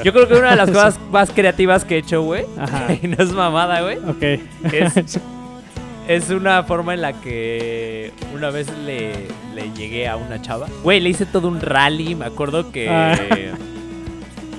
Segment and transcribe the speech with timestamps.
[0.04, 2.86] Yo creo que una de las cosas más creativas que he hecho, güey, Ajá.
[3.02, 4.22] y no es mamada, güey, Ok.
[4.72, 5.20] es,
[6.08, 9.12] es una forma en la que una vez le,
[9.54, 10.66] le llegué a una chava.
[10.82, 12.88] Güey, le hice todo un rally, me acuerdo que...
[12.88, 13.16] Ah.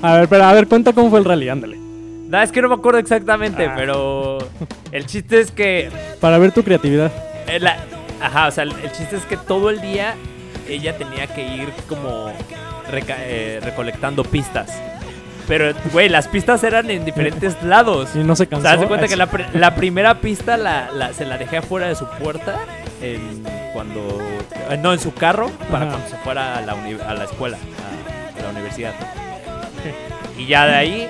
[0.02, 1.78] A ver, pero a ver, cuenta cómo fue el rally, ándale.
[1.78, 3.74] No, es que no me acuerdo exactamente, Ah.
[3.76, 4.38] pero
[4.92, 5.90] el chiste es que...
[6.20, 7.12] Para ver tu creatividad.
[7.48, 7.78] eh, la-
[8.22, 10.16] ajá, o sea, el, el chiste es que todo el día
[10.68, 12.30] ella tenía que ir como
[12.92, 14.70] reca- eh, recolectando pistas.
[15.48, 18.10] Pero, güey, las pistas eran en diferentes lados.
[18.16, 18.64] Y no se O cansó.
[18.64, 21.58] sea, haz de cuenta que la, pr- la primera pista la, la- se la dejé
[21.58, 22.56] afuera de su puerta
[23.02, 24.20] en, cuando...
[24.70, 25.92] eh, no, en su carro para Ajá.
[25.94, 28.94] cuando se fuera a la, uni- a la escuela, a, a la universidad.
[30.38, 31.10] Y ya de ahí...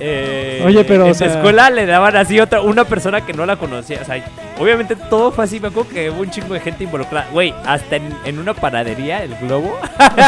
[0.00, 3.32] eh, Oye, pero, En o sea- la escuela le daban así otra, una persona que
[3.32, 4.00] no la conocía.
[4.02, 4.24] O sea,
[4.58, 5.60] obviamente todo fue así.
[5.60, 7.26] Me acuerdo que hubo un chingo de gente involucrada.
[7.32, 9.78] Güey, hasta en, en una panadería, el globo,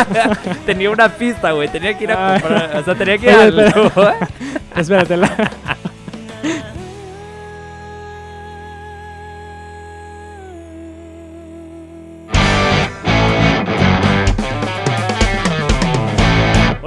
[0.67, 1.69] tenía una pista, güey.
[1.69, 2.41] Tenía que ir a Ah.
[2.41, 2.77] comprar.
[2.77, 4.11] O sea, tenía que ir Oye, al globo.
[4.77, 5.17] Espérate,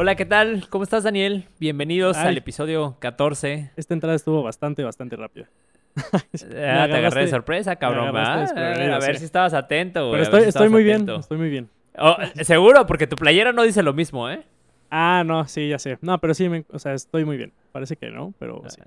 [0.09, 0.67] Hola, ¿qué tal?
[0.71, 1.45] ¿Cómo estás, Daniel?
[1.59, 2.29] Bienvenidos Ay.
[2.29, 3.69] al episodio 14.
[3.75, 5.51] Esta entrada estuvo bastante, bastante rápida.
[5.95, 8.17] Ah, te agarré de sorpresa, cabrón.
[8.17, 8.47] A
[8.97, 9.19] ver sí.
[9.19, 10.23] si estabas atento, güey.
[10.23, 11.69] Pero estoy, si muy bien, estoy muy bien.
[11.95, 14.41] Oh, seguro, porque tu playera no dice lo mismo, ¿eh?
[14.89, 15.99] Ah, no, sí, ya sé.
[16.01, 17.53] No, pero sí, me- o sea, estoy muy bien.
[17.71, 18.81] Parece que no, pero sí.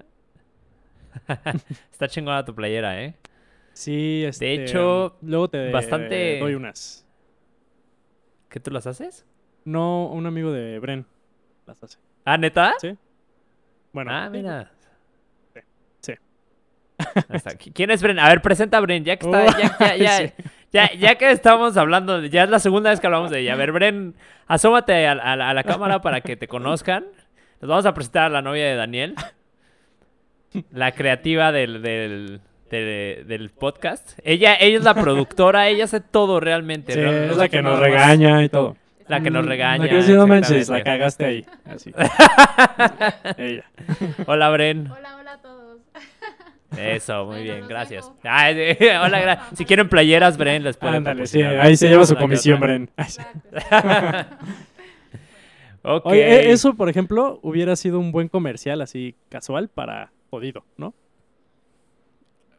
[1.93, 3.15] Está chingona tu playera, ¿eh?
[3.75, 7.07] Sí, este, hecho, luego te bastante- doy unas.
[8.49, 9.25] ¿Qué tú las haces?
[9.65, 11.07] No, un amigo de Bren
[11.67, 11.99] las hace.
[12.25, 12.75] Ah, ¿neta?
[12.81, 12.97] Sí.
[13.93, 14.71] Bueno, ah, mira.
[16.01, 16.13] Sí.
[17.75, 18.19] ¿Quién es Bren?
[18.19, 20.33] A ver, presenta a Bren, ya que está, ya, ya, ya, sí.
[20.73, 23.53] ya, ya que estamos hablando, ya es la segunda vez que hablamos de ella.
[23.55, 24.15] A ver, Bren,
[24.47, 27.05] asómate a, a la- a la cámara para que te conozcan.
[27.61, 29.15] Nos vamos a presentar a la novia de Daniel,
[30.73, 34.19] la creativa del, del, de- del podcast.
[34.25, 36.93] Ella, ella es la productora, ella hace todo realmente.
[36.95, 37.11] Sí, ¿no?
[37.11, 38.77] es la que nos nada más- regaña y todo.
[39.13, 39.85] La que nos Mm, regaña.
[39.93, 41.47] La que no manches, la cagaste ahí.
[41.67, 41.93] Así.
[43.37, 43.65] Ella.
[44.27, 44.91] Hola, Bren.
[44.91, 45.81] Hola, hola a todos.
[46.79, 48.07] Eso, muy Bueno, bien, gracias.
[48.07, 48.19] dejo.
[48.23, 52.07] Ay, sí, hola, gra- si quieren playeras, Bren, les pueden Ándale, sí, ahí se lleva
[52.07, 52.59] su comisión.
[52.59, 52.91] Bren.
[55.83, 60.95] Oye, e- eso, por ejemplo, hubiera sido un buen comercial así casual para jodido, ¿no?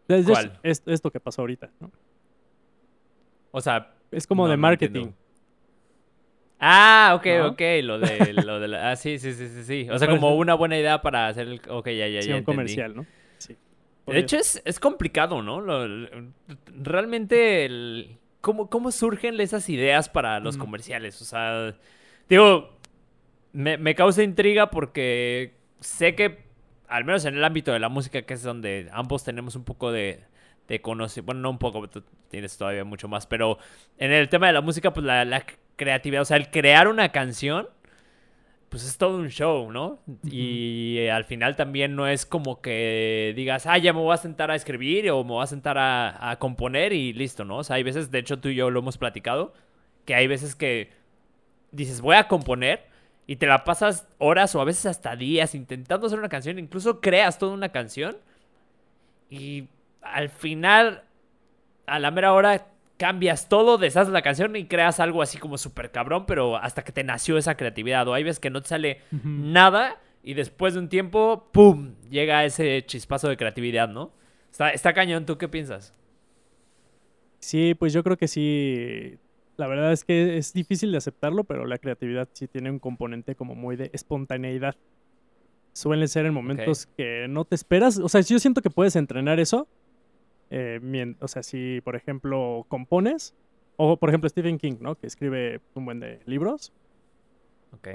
[0.08, 0.60] ¿Cuál?
[0.62, 1.90] es- esto que pasó ahorita, ¿no?
[3.52, 5.08] O sea, Es como No, de marketing.
[6.66, 7.48] Ah, ok, ¿No?
[7.50, 9.88] ok, lo de, lo de la- ah, sí, sí, sí, sí, sí.
[9.90, 12.40] O sea, como una buena idea para hacer el, ok, ya, ya, sí, ya un
[12.40, 12.44] entendí.
[12.44, 13.06] comercial, ¿no?
[13.38, 13.58] Sí.
[14.08, 15.62] De hecho, es, es complicado, ¿no?
[15.62, 15.88] Lo-
[16.68, 20.60] realmente, el- ¿cómo, ¿cómo surgen esas ideas para los Mm.
[20.60, 21.22] comerciales?
[21.22, 21.76] O sea,
[22.30, 22.78] digo,
[23.54, 26.46] me, me causa intriga porque sé que,
[26.88, 29.92] al menos en el ámbito de la música, que es donde ambos tenemos un poco
[29.92, 30.24] de,
[30.68, 33.58] de conocimiento, bueno, no un poco, tú tienes todavía mucho más, pero
[33.98, 35.46] en el tema de la música, pues la, la
[35.76, 37.68] creatividad, o sea, el crear una canción
[38.70, 40.00] pues es todo un show, ¿no?
[40.24, 44.18] Y eh, al final también no es como que digas, ah, ya me voy a
[44.18, 47.58] sentar a escribir o me voy a sentar a, a componer y listo, ¿no?
[47.58, 49.54] O sea, hay veces, de hecho tú y yo lo hemos platicado,
[50.06, 50.90] que hay veces que
[51.72, 52.88] dices, voy a componer
[53.28, 57.00] y te la pasas horas o a veces hasta días intentando hacer una canción, incluso
[57.00, 58.18] creas toda una canción
[59.30, 59.68] y
[60.02, 61.04] al final,
[61.86, 62.68] a la mera hora,
[63.04, 66.94] cambias todo, deshaces la canción y creas algo así como súper cabrón, pero hasta que
[66.94, 68.08] te nació esa creatividad.
[68.08, 71.96] O hay veces que no te sale nada y después de un tiempo, ¡pum!
[72.10, 74.14] llega ese chispazo de creatividad, ¿no?
[74.50, 75.94] Está, está cañón, ¿tú qué piensas?
[77.40, 79.18] Sí, pues yo creo que sí.
[79.58, 83.36] La verdad es que es difícil de aceptarlo, pero la creatividad sí tiene un componente
[83.36, 84.78] como muy de espontaneidad.
[85.74, 87.98] Suelen ser en momentos que no te esperas.
[88.00, 89.68] O sea, yo siento que puedes entrenar eso.
[90.50, 93.36] Eh, o sea, si por ejemplo compones,
[93.76, 94.96] o por ejemplo Stephen King, ¿no?
[94.96, 96.72] Que escribe un buen de libros.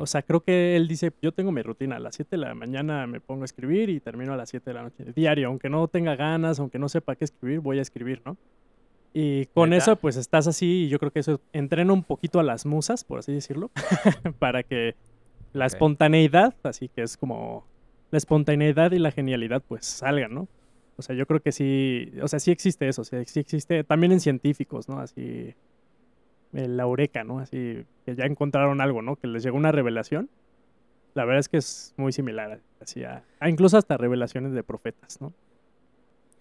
[0.00, 2.54] O sea, creo que él dice, yo tengo mi rutina, a las 7 de la
[2.54, 5.04] mañana me pongo a escribir y termino a las 7 de la noche.
[5.14, 8.36] Diario, aunque no tenga ganas, aunque no sepa qué escribir, voy a escribir, ¿no?
[9.14, 12.42] Y con eso, pues estás así y yo creo que eso entrena un poquito a
[12.42, 13.70] las musas, por así decirlo,
[14.38, 14.94] para que
[15.52, 17.64] la espontaneidad, así que es como
[18.10, 20.48] la espontaneidad y la genialidad, pues salgan, ¿no?
[20.98, 23.84] O sea, yo creo que sí, o sea, sí existe eso, o sea, sí existe
[23.84, 24.98] también en científicos, ¿no?
[24.98, 25.54] Así,
[26.52, 27.38] la eureka, ¿no?
[27.38, 29.14] Así, que ya encontraron algo, ¿no?
[29.14, 30.28] Que les llegó una revelación.
[31.14, 35.20] La verdad es que es muy similar, así a, a incluso hasta revelaciones de profetas,
[35.20, 35.32] ¿no?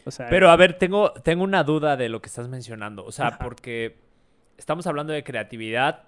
[0.05, 3.05] O sea, Pero a ver, tengo, tengo una duda de lo que estás mencionando.
[3.05, 3.39] O sea, Ajá.
[3.43, 3.97] porque
[4.57, 6.03] estamos hablando de creatividad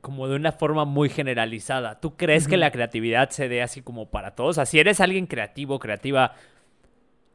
[0.00, 2.00] como de una forma muy generalizada.
[2.00, 4.50] ¿Tú crees que la creatividad se dé así como para todos?
[4.50, 6.34] O sea, si eres alguien creativo, creativa,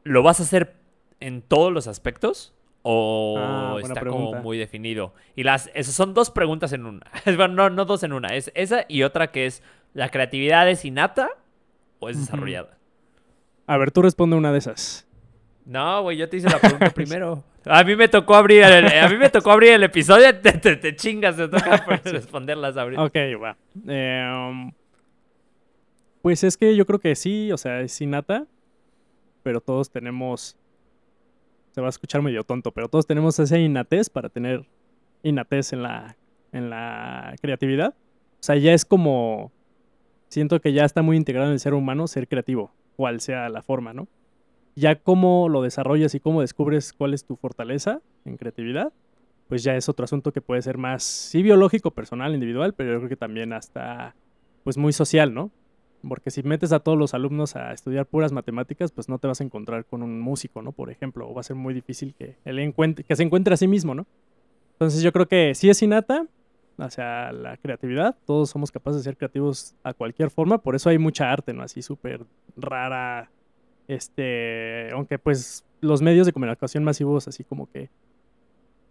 [0.04, 0.74] ¿lo vas a hacer
[1.20, 2.54] en todos los aspectos?
[2.84, 4.40] ¿O Ah, está como pregunta.
[4.42, 5.14] muy definido?
[5.36, 7.06] Y las, esas son dos preguntas en una.
[7.24, 8.34] bueno, no, no dos en una.
[8.34, 9.62] Es esa y otra que es,
[9.94, 11.28] ¿la creatividad es innata
[12.00, 12.76] o es desarrollada?
[13.68, 15.06] A ver, tú responde una de esas.
[15.64, 17.44] No, güey, yo te hice la pregunta primero.
[17.64, 20.74] A mí me tocó abrir el, a mí me tocó abrir el episodio, te, te-
[20.74, 23.04] te chingas, te toca responderlas ahorita.
[23.04, 23.56] Ok, va.
[23.86, 24.72] Eh, um,
[26.20, 28.46] pues es que yo creo que sí, o sea, es innata,
[29.42, 30.56] pero todos tenemos,
[31.72, 34.66] se va a escuchar medio tonto, pero todos tenemos esa innatez para tener
[35.22, 36.16] innatez en la,
[36.52, 37.94] en la creatividad.
[38.40, 39.52] O sea, ya es como,
[40.28, 43.62] siento que ya está muy integrado en el ser humano ser creativo, cual sea la
[43.62, 44.08] forma, ¿no?
[44.74, 48.92] Ya cómo lo desarrollas y cómo descubres cuál es tu fortaleza en creatividad,
[49.48, 52.98] pues ya es otro asunto que puede ser más, sí, biológico, personal, individual, pero yo
[52.98, 54.14] creo que también hasta,
[54.64, 55.50] pues muy social, ¿no?
[56.08, 59.40] Porque si metes a todos los alumnos a estudiar puras matemáticas, pues no te vas
[59.40, 60.72] a encontrar con un músico, ¿no?
[60.72, 63.56] Por ejemplo, o va a ser muy difícil que él encuentre, que se encuentre a
[63.56, 64.06] sí mismo, ¿no?
[64.72, 66.26] Entonces yo creo que sí es innata
[66.78, 70.98] hacia la creatividad, todos somos capaces de ser creativos a cualquier forma, por eso hay
[70.98, 71.62] mucha arte, ¿no?
[71.62, 72.24] Así súper
[72.56, 73.30] rara,
[73.86, 77.90] este, aunque pues los medios de comunicación masivos así como que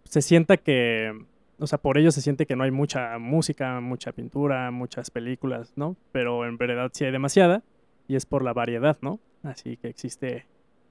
[0.04, 1.12] se sienta que,
[1.62, 5.72] o sea, por ello se siente que no hay mucha música, mucha pintura, muchas películas,
[5.76, 5.96] ¿no?
[6.12, 7.62] Pero en verdad sí hay demasiada
[8.08, 9.20] y es por la variedad, ¿no?
[9.42, 10.46] Así que existe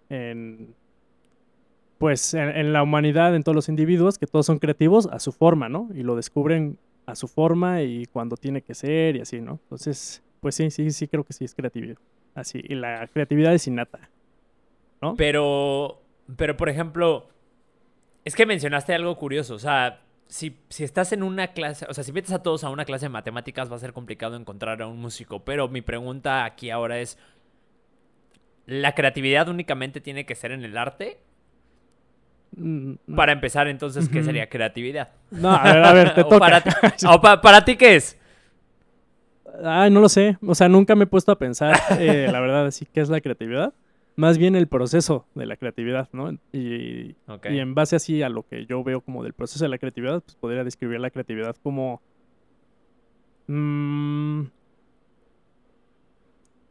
[0.10, 0.74] en,
[1.98, 5.32] pues, en, en la humanidad, en todos los individuos, que todos son creativos a su
[5.32, 5.90] forma, ¿no?
[5.94, 9.60] Y lo descubren a su forma y cuando tiene que ser y así, ¿no?
[9.64, 11.98] Entonces, pues sí, sí, sí creo que sí es creatividad.
[12.34, 14.10] Así, y la creatividad es innata.
[15.18, 16.02] Pero,
[16.38, 17.28] pero por ejemplo,
[18.24, 19.56] es que mencionaste algo curioso.
[19.56, 20.02] O sea,
[20.32, 23.06] si, si estás en una clase, o sea, si metes a todos a una clase
[23.06, 25.44] de matemáticas va a ser complicado encontrar a un músico.
[25.44, 27.18] Pero mi pregunta aquí ahora es,
[28.66, 31.20] ¿la creatividad únicamente tiene que ser en el arte?
[32.56, 33.16] Mm, no.
[33.16, 35.10] Para empezar, entonces, ¿qué sería creatividad?
[35.32, 36.40] No, a ver, a ver, te O toca.
[36.40, 38.18] para ti- o pa- para ti qué es?
[39.64, 40.38] Ay, no lo sé.
[40.48, 43.20] O sea, nunca me he puesto a pensar, eh, la verdad, así qué es la
[43.20, 43.74] creatividad.
[44.16, 46.32] Más bien el proceso de la creatividad, ¿no?
[46.52, 47.16] Y,
[47.56, 50.22] y en base así a lo que yo veo como del proceso de la creatividad,
[50.22, 52.02] pues podría describir la creatividad como...
[53.48, 54.42] mm,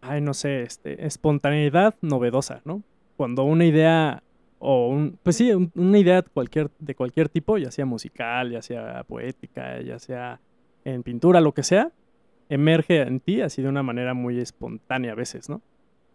[0.03, 2.83] ay, no sé, este, espontaneidad novedosa, ¿no?
[3.17, 4.23] Cuando una idea
[4.59, 8.63] o un, pues sí, un- una idea cualquier, de cualquier tipo, ya sea musical, ya
[8.63, 10.41] sea poética, ya sea
[10.85, 11.93] en pintura, lo que sea,
[12.49, 15.63] emerge en ti así de una manera muy espontánea a veces, ¿no?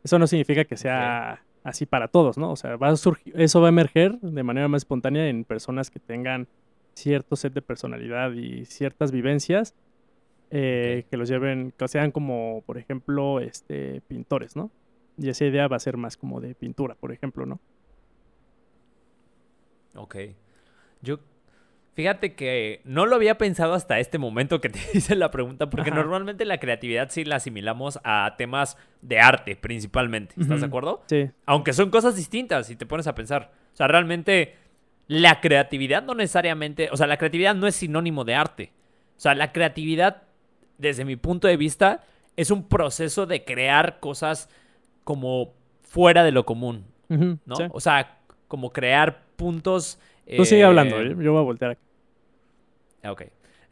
[0.06, 2.52] Eso no significa que sea así para todos, ¿no?
[2.52, 5.90] O sea, va a surgir, eso va a emerger de manera más espontánea en personas
[5.90, 6.48] que tengan
[6.94, 9.74] cierto set de personalidad y ciertas vivencias
[10.52, 14.70] eh, que los lleven, que sean como, por ejemplo, este, pintores, ¿no?
[15.18, 17.60] Y esa idea va a ser más como de pintura, por ejemplo, ¿no?
[19.96, 20.18] Ok.
[21.02, 21.18] Yo,
[21.96, 25.90] fíjate que no lo había pensado hasta este momento que te hice la pregunta, porque
[25.90, 26.00] Ajá.
[26.00, 30.36] normalmente la creatividad sí la asimilamos a temas de arte principalmente.
[30.40, 31.02] ¿Estás de acuerdo?
[31.08, 33.52] Sí, Aunque son cosas distintas si te pones a pensar.
[33.74, 34.56] O sea, realmente
[35.08, 38.72] la creatividad no necesariamente, o sea, la creatividad no es sinónimo de arte.
[39.18, 40.24] O sea, la creatividad,
[40.78, 42.04] desde mi punto de vista,
[42.36, 44.50] es un proceso de crear cosas
[45.06, 47.56] como fuera de lo común, ¿no?
[47.56, 47.64] sí.
[47.72, 48.18] O sea,
[48.50, 50.00] como crear puntos...
[50.36, 51.85] Tú sigue hablando, eh, yo yo voy a voltear aquí.
[53.06, 53.24] Ah, Ok.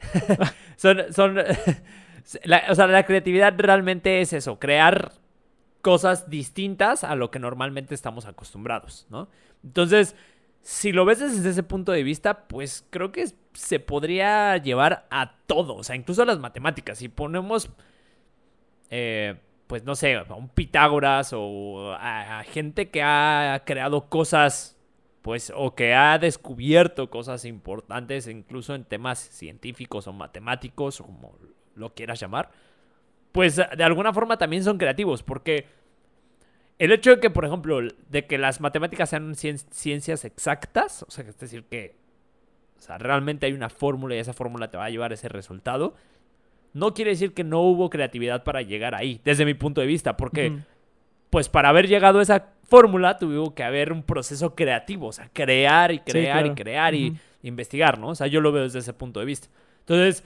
[0.75, 1.37] son, son,
[2.69, 5.13] o sea, la creatividad realmente es eso, crear
[5.81, 9.27] cosas distintas a lo que normalmente estamos acostumbrados, ¿no?
[9.63, 10.15] Entonces,
[10.61, 15.35] si lo ves desde ese punto de vista, pues creo que se podría llevar a
[15.45, 16.97] todo, o sea, incluso a las matemáticas.
[16.99, 17.69] Si ponemos,
[18.89, 19.35] eh,
[19.67, 24.72] pues no sé, a un Pitágoras o a gente que ha creado cosas,
[25.23, 31.33] pues, o que ha descubierto cosas importantes, incluso en temas científicos o matemáticos, o como
[31.75, 32.51] lo quieras llamar,
[33.31, 35.65] pues de alguna forma también son creativos, porque
[36.77, 41.09] el hecho de que, por ejemplo, de que las matemáticas sean cien- ciencias exactas, o
[41.09, 41.95] sea, es decir, que
[42.99, 45.95] realmente hay una fórmula y esa fórmula te va a llevar a ese resultado,
[46.73, 50.17] no quiere decir que no hubo creatividad para llegar ahí, desde mi punto de vista,
[50.17, 50.47] porque.
[51.33, 55.31] Pues para haber llegado a esa fórmula tuvo que haber un proceso creativo, o sea,
[55.33, 56.47] crear y crear claro.
[56.47, 58.09] y crear y investigar, ¿no?
[58.09, 59.47] O sea, yo lo veo desde ese punto de vista.
[59.79, 60.23] Entonces,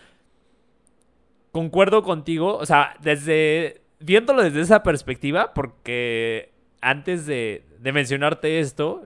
[1.54, 9.06] concuerdo contigo, o sea, desde, viéndolo desde esa perspectiva, porque antes de, de mencionarte esto,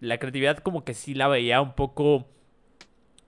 [0.00, 2.28] la creatividad como que sí la veía un poco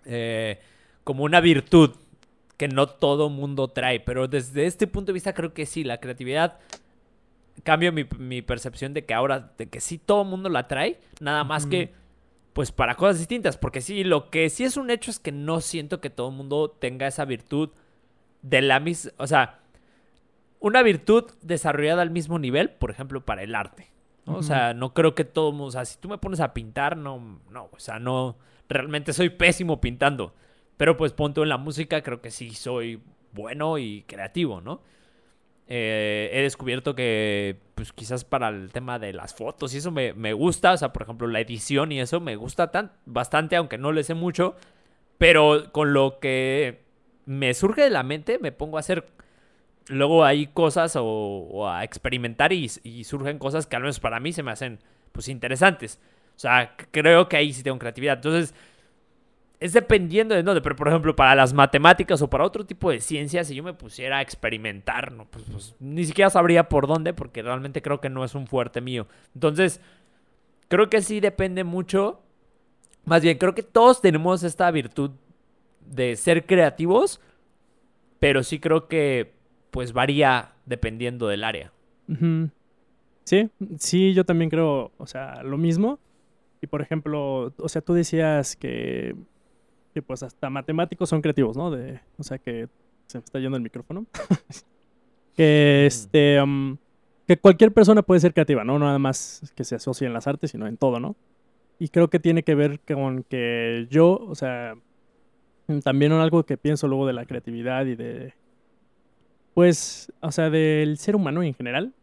[0.07, 0.61] eh,
[1.05, 1.91] como una virtud
[2.57, 4.01] que no todo mundo trae.
[4.01, 6.59] Pero desde este punto de vista creo que sí, la creatividad
[7.63, 11.45] cambio mi, mi percepción de que ahora, de que sí todo mundo la trae, nada
[11.45, 11.93] más que
[12.55, 13.59] pues para cosas distintas.
[13.59, 16.71] Porque sí, lo que sí es un hecho es que no siento que todo mundo
[16.71, 17.71] tenga esa virtud
[18.43, 19.61] de la misma, o sea,
[20.61, 23.91] una virtud desarrollada al mismo nivel, por ejemplo, para el arte.
[24.25, 24.37] ¿no?
[24.37, 26.97] O sea, no creo que todo mundo, o sea, si tú me pones a pintar,
[26.97, 28.37] no, no, o sea, no,
[28.69, 30.33] realmente soy pésimo pintando.
[30.79, 34.81] Pero pues punto en la música, creo que sí soy bueno y creativo, ¿no?
[35.67, 40.13] Eh, he descubierto que, pues quizás para el tema de las fotos y eso me,
[40.13, 43.79] me gusta, o sea, por ejemplo, la edición y eso me gusta tan, bastante, aunque
[43.79, 44.57] no le sé mucho,
[45.17, 46.83] pero con lo que
[47.25, 49.07] me surge de la mente, me pongo a hacer
[49.89, 54.21] luego hay cosas o, o a experimentar y, y surgen cosas que al menos para
[54.21, 54.79] mí se me hacen
[55.13, 56.01] pues interesantes.
[56.37, 58.17] O sea, creo que ahí sí tengo creatividad.
[58.17, 58.55] Entonces,
[59.61, 63.01] es dependiendo de dónde, pero por ejemplo, para las matemáticas o para otro tipo de
[63.01, 67.15] ciencias, si yo me pusiera a experimentar, no, pues, pues, ni siquiera sabría por dónde,
[67.15, 69.07] porque realmente creo que no es un fuerte mío.
[69.35, 69.81] Entonces,
[70.69, 72.21] creo que sí depende mucho.
[73.05, 75.13] Más bien, creo que todos tenemos esta virtud
[75.81, 77.21] de ser creativos,
[78.19, 79.35] pero sí creo que
[79.71, 81.73] pues varía dependiendo del área.
[83.25, 85.99] Sí, sí, yo también creo, o sea, lo mismo.
[86.61, 89.15] Y por ejemplo, o sea, tú decías que,
[89.95, 91.71] que pues hasta matemáticos son creativos, ¿no?
[91.71, 92.69] De, o sea, que
[93.07, 94.05] se me está yendo el micrófono.
[95.37, 96.77] que este, um,
[97.27, 98.79] que cualquier persona puede ser creativa, ¿no?
[98.79, 101.17] No nada más que se asocie en las artes, sino en todo, ¿no?
[101.79, 104.75] Y creo que tiene que ver con que yo, o sea,
[105.83, 108.35] también algo que pienso luego de la creatividad y de,
[109.55, 111.95] pues, o sea, del ser humano en general,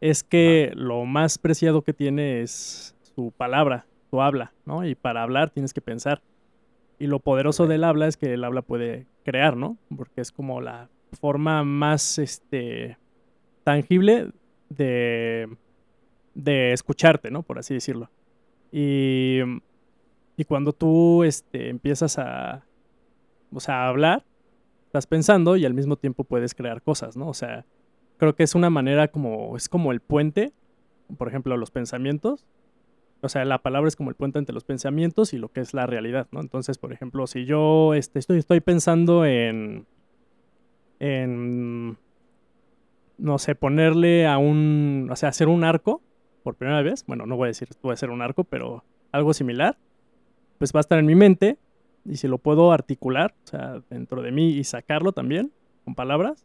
[0.00, 4.86] es que lo más preciado que tiene es su palabra, su habla, ¿no?
[4.86, 6.20] Y para hablar tienes que pensar.
[6.98, 9.76] Y lo poderoso del habla es que el habla puede crear, ¿no?
[9.94, 12.96] Porque es como la forma más, este,
[13.64, 14.30] tangible
[14.68, 15.48] de,
[16.34, 17.42] de escucharte, ¿no?
[17.42, 18.10] Por así decirlo.
[18.72, 19.40] Y,
[20.36, 22.64] y cuando tú, este, empiezas a,
[23.52, 24.24] o sea, a hablar,
[24.86, 27.28] estás pensando y al mismo tiempo puedes crear cosas, ¿no?
[27.28, 27.64] O sea,
[28.16, 30.52] creo que es una manera como, es como el puente,
[31.18, 32.46] por ejemplo, los pensamientos.
[33.22, 35.74] O sea, la palabra es como el puente entre los pensamientos y lo que es
[35.74, 36.40] la realidad, ¿no?
[36.40, 39.86] Entonces, por ejemplo, si yo este, estoy, estoy pensando en,
[41.00, 41.96] en,
[43.18, 46.02] no sé, ponerle a un, o sea, hacer un arco
[46.42, 49.32] por primera vez, bueno, no voy a decir, voy a hacer un arco, pero algo
[49.34, 49.76] similar,
[50.58, 51.58] pues va a estar en mi mente
[52.04, 55.50] y si lo puedo articular, o sea, dentro de mí y sacarlo también
[55.84, 56.44] con palabras,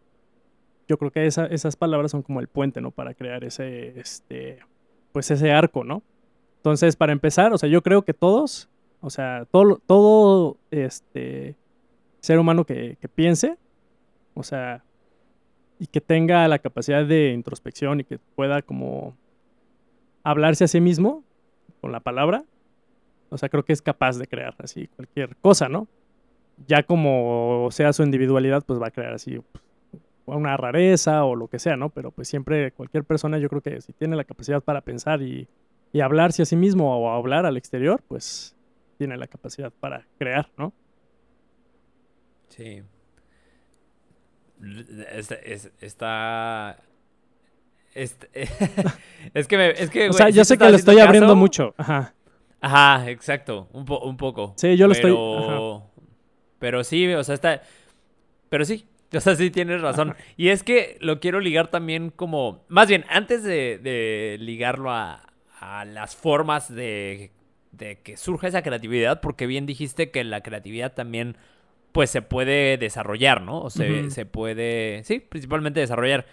[0.88, 2.92] yo creo que esa- esas palabras son como el puente, ¿no?
[2.92, 4.60] Para crear ese, este,
[5.12, 6.02] pues ese arco, ¿no?
[6.62, 11.56] Entonces, para empezar, o sea, yo creo que todos, o sea, todo, este,
[12.20, 13.58] ser humano que, que piense,
[14.36, 14.84] o sea,
[15.80, 19.18] y que tenga la capacidad de introspección y que pueda como
[20.22, 21.24] hablarse a sí mismo
[21.82, 22.46] con la palabra,
[23.32, 25.88] o sea, creo que es capaz de crear así cualquier cosa, ¿no?
[26.68, 29.42] Ya como sea su individualidad, pues va a crear así
[29.90, 31.90] pues, una rareza o lo que sea, ¿no?
[31.90, 35.48] Pero pues siempre cualquier persona yo creo que si tiene la capacidad para pensar y,
[35.94, 38.56] y hablarse a sí mismo o hablar al exterior, pues
[38.98, 40.74] tiene la capacidad para crear, ¿no?
[42.50, 42.82] Sí.
[45.12, 45.36] Está.
[45.36, 46.78] es- está...
[47.96, 48.26] est-
[49.34, 51.36] es que me, es que, O sea, güey, yo sé que lo estoy abriendo caso.
[51.36, 51.74] mucho.
[51.78, 52.14] Ajá.
[52.64, 54.54] Ajá, exacto, un, po- un poco.
[54.58, 55.88] Sí, yo lo estoy- pero...
[56.60, 57.64] Pero sí, o sea, está...
[58.50, 60.16] Pero sí, o sea, sí tienes razón.
[60.38, 62.64] Y es que lo quiero ligar también como...
[62.68, 65.31] Más bien, antes de, de ligarlo a,
[65.62, 67.32] a las formas de,
[67.72, 71.38] de que surja esa creatividad, porque bien dijiste que la creatividad también,
[71.92, 73.62] pues, se puede desarrollar, ¿no?
[73.62, 75.04] O se, se puede...
[75.06, 76.26] Sí, principalmente desarrollar.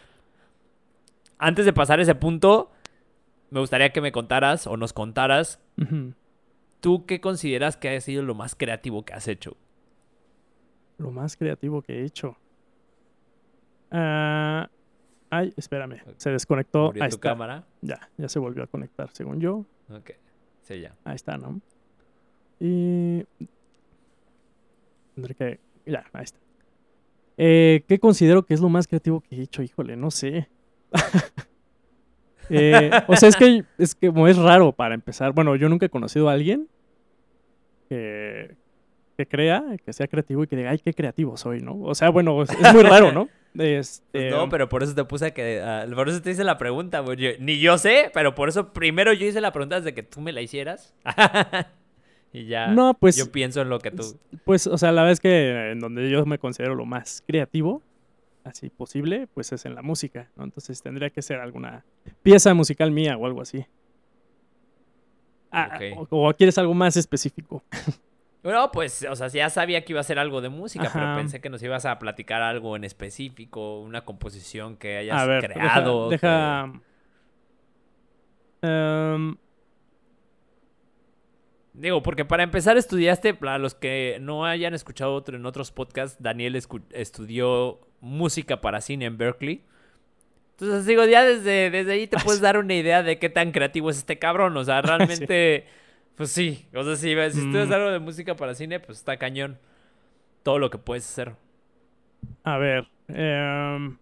[1.39, 2.73] Antes de pasar ese punto,
[3.51, 5.61] me gustaría que me contaras o nos contaras.
[6.81, 9.57] ¿Tú qué consideras que ha sido lo más creativo que has hecho?
[10.97, 12.37] Lo más creativo que he hecho.
[13.91, 14.69] Ah,
[15.31, 16.03] ay, espérame.
[16.17, 16.87] Se desconectó.
[16.87, 17.31] Murió Ahí tu está.
[17.31, 17.65] cámara.
[17.81, 19.65] Ya, ya se volvió a conectar, según yo.
[19.91, 20.11] Ok.
[20.63, 20.95] Sí, ya.
[21.05, 21.61] Ahí está, ¿no?
[22.61, 23.25] Y.
[25.15, 25.61] Tendré que.
[25.87, 26.39] Ya, ahí está.
[27.37, 29.63] Eh, ¿Qué considero que es lo más creativo que he hecho?
[29.63, 30.49] Híjole, no sé.
[32.51, 35.35] Eh, o sea, es que es que es raro para empezar.
[35.35, 36.67] Bueno, yo nunca he conocido a alguien
[37.91, 38.57] que,
[39.19, 41.77] que crea, que sea creativo y que diga, ay, qué creativo soy, ¿no?
[41.81, 43.29] O sea, bueno, es, es muy raro, ¿no?
[43.59, 45.61] Este, Pues no, pero por eso te puse a que.
[45.93, 47.37] por eso te hice la pregunta, güey.
[47.41, 50.33] Ni yo sé, pero por eso primero yo hice la pregunta desde que tú me
[50.33, 50.95] la hicieras.
[52.31, 54.03] Y ya No, pues- yo pienso en lo que tú...
[54.45, 57.81] Pues, o sea, la vez que en donde yo me considero lo más creativo,
[58.45, 60.45] así posible, pues es en la música, ¿no?
[60.45, 61.87] Entonces tendría que ser alguna
[62.23, 63.65] pieza musical mía o algo así.
[65.51, 66.07] Ah, Ok.
[66.11, 67.63] o, o quieres algo más específico.
[68.53, 71.41] No, pues, o sea, ya sabía que iba a ser algo de música, pero pensé
[71.41, 76.09] que nos ibas a platicar algo en específico, una composición que hayas A ver, creado.
[76.11, 76.73] deja.
[78.63, 79.39] em, que-
[81.75, 86.21] Digo, porque para empezar estudiaste, para los que no hayan escuchado otro en otros podcasts,
[86.21, 86.57] Daniel
[86.91, 89.63] estudió música para cine en Berkeley.
[90.53, 93.91] Entonces, digo, ya desde, desde ahí te puedes dar una idea de qué tan creativo
[93.91, 94.57] es este cabrón.
[94.57, 95.67] O sea, realmente,
[96.19, 96.67] pues sí.
[96.75, 97.73] O sea, si, si estudias Mm.
[97.73, 99.57] algo de música para cine, pues está cañón.
[100.43, 101.35] Todo lo que puedes hacer.
[102.45, 102.87] a ver.
[103.09, 103.97] em,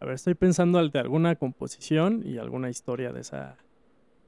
[0.00, 3.56] a ver, estoy pensando al- de alguna composición y alguna historia de esa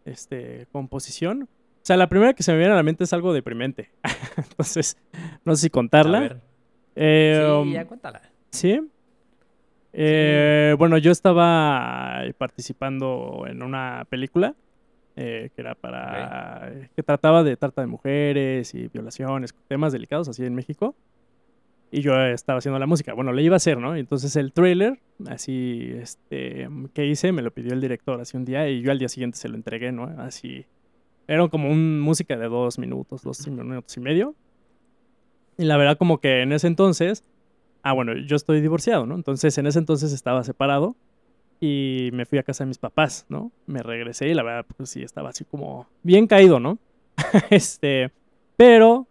[0.05, 1.45] este, composición.
[1.45, 3.91] O sea, la primera que se me viene a la mente es algo deprimente.
[4.37, 4.97] Entonces,
[5.45, 6.21] no sé si A contarla.
[6.21, 6.41] ver.
[6.95, 8.23] Eh, um, sí, ya cuéntala.
[8.51, 8.81] ¿Sí?
[9.95, 14.55] Eh, Bueno, yo estaba participando en una película
[15.17, 16.73] eh, que era para...
[16.95, 20.95] que trataba de trata de mujeres y violaciones, temas delicados así en México.
[21.91, 23.13] Y yo estaba haciendo la música.
[23.13, 23.95] Bueno, le iba a hacer, ¿no?
[23.95, 28.69] Entonces el trailer, así, este, que hice, me lo pidió el director así un día
[28.69, 30.05] y yo al día siguiente se lo entregué, ¿no?
[30.05, 30.65] Así.
[31.29, 34.35] Era como un música de dos minutos, dos minutos y medio.
[35.59, 37.25] Y la verdad como que en ese entonces
[37.83, 39.17] Ah, bueno, yo estoy divorciado, ¿no?
[39.17, 40.97] Entonces en ese entonces estaba separado
[41.65, 43.53] y me fui a casa de mis papás, ¿no?
[43.67, 46.81] Me regresé y la verdad, pues sí, estaba así como bien caído, ¿no?
[47.51, 48.11] este,
[48.57, 49.07] pero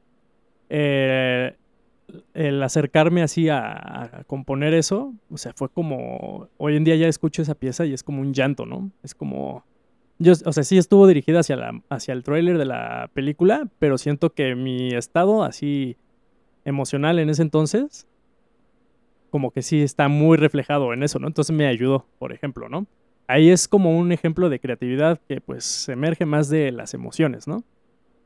[0.68, 1.56] eh,
[2.34, 7.08] el acercarme así a, a componer eso, o sea, fue como, hoy en día ya
[7.08, 8.92] escucho esa pieza y es como un llanto, ¿no?
[9.02, 9.64] Es como,
[10.20, 13.98] yo, o sea, sí estuvo dirigida hacia, la, hacia el tráiler de la película, pero
[13.98, 15.96] siento que mi estado así
[16.66, 18.08] emocional en ese entonces
[19.32, 21.28] como que sí está muy reflejado en eso, ¿no?
[21.28, 22.88] Entonces me ayudó, por ejemplo, ¿no?
[23.28, 27.64] Ahí es como un ejemplo de creatividad que pues emerge más de las emociones, ¿no?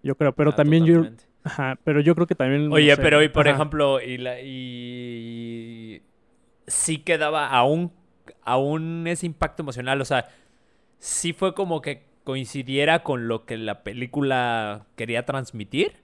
[0.04, 1.08] Yo creo, pero Ah, también yo,
[1.44, 2.70] ajá, pero yo creo que también...
[2.70, 3.56] no Oye, sé, pero y por ajá.
[3.56, 6.02] ejemplo, y, la, y
[6.68, 7.92] sí quedaba aún,
[8.44, 10.30] aún ese impacto emocional, o sea,
[11.00, 15.98] sí fue como que coincidiera con lo que la película quería transmitir.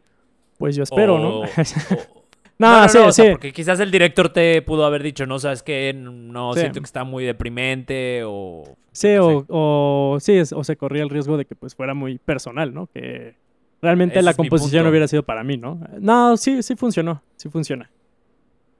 [0.58, 1.36] Pues yo espero, o- ¿no?
[1.46, 1.56] o-
[2.62, 3.32] no, sí, o sea, sí.
[3.32, 6.60] porque quizás el director te pudo haber dicho, no, sabes que no Sí.
[6.62, 8.64] siento que está muy deprimente o...
[8.92, 9.46] Sí, o, sé.
[9.50, 12.88] o sí, es- o se corría el riesgo de que pues fuera muy personal, ¿no?
[12.88, 13.36] Que
[13.82, 15.80] realmente Ese la composición hubiera sido para mí, ¿no?
[16.00, 17.90] No, sí, sí funcionó, sí funciona.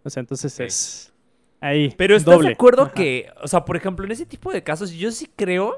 [0.04, 1.14] O sea, entonces es
[1.60, 1.94] ahí.
[1.98, 2.50] Pero estás doble.
[2.50, 2.94] de acuerdo Ajá.
[2.94, 5.78] que, o sea, por ejemplo, en ese tipo de casos, yo sí creo,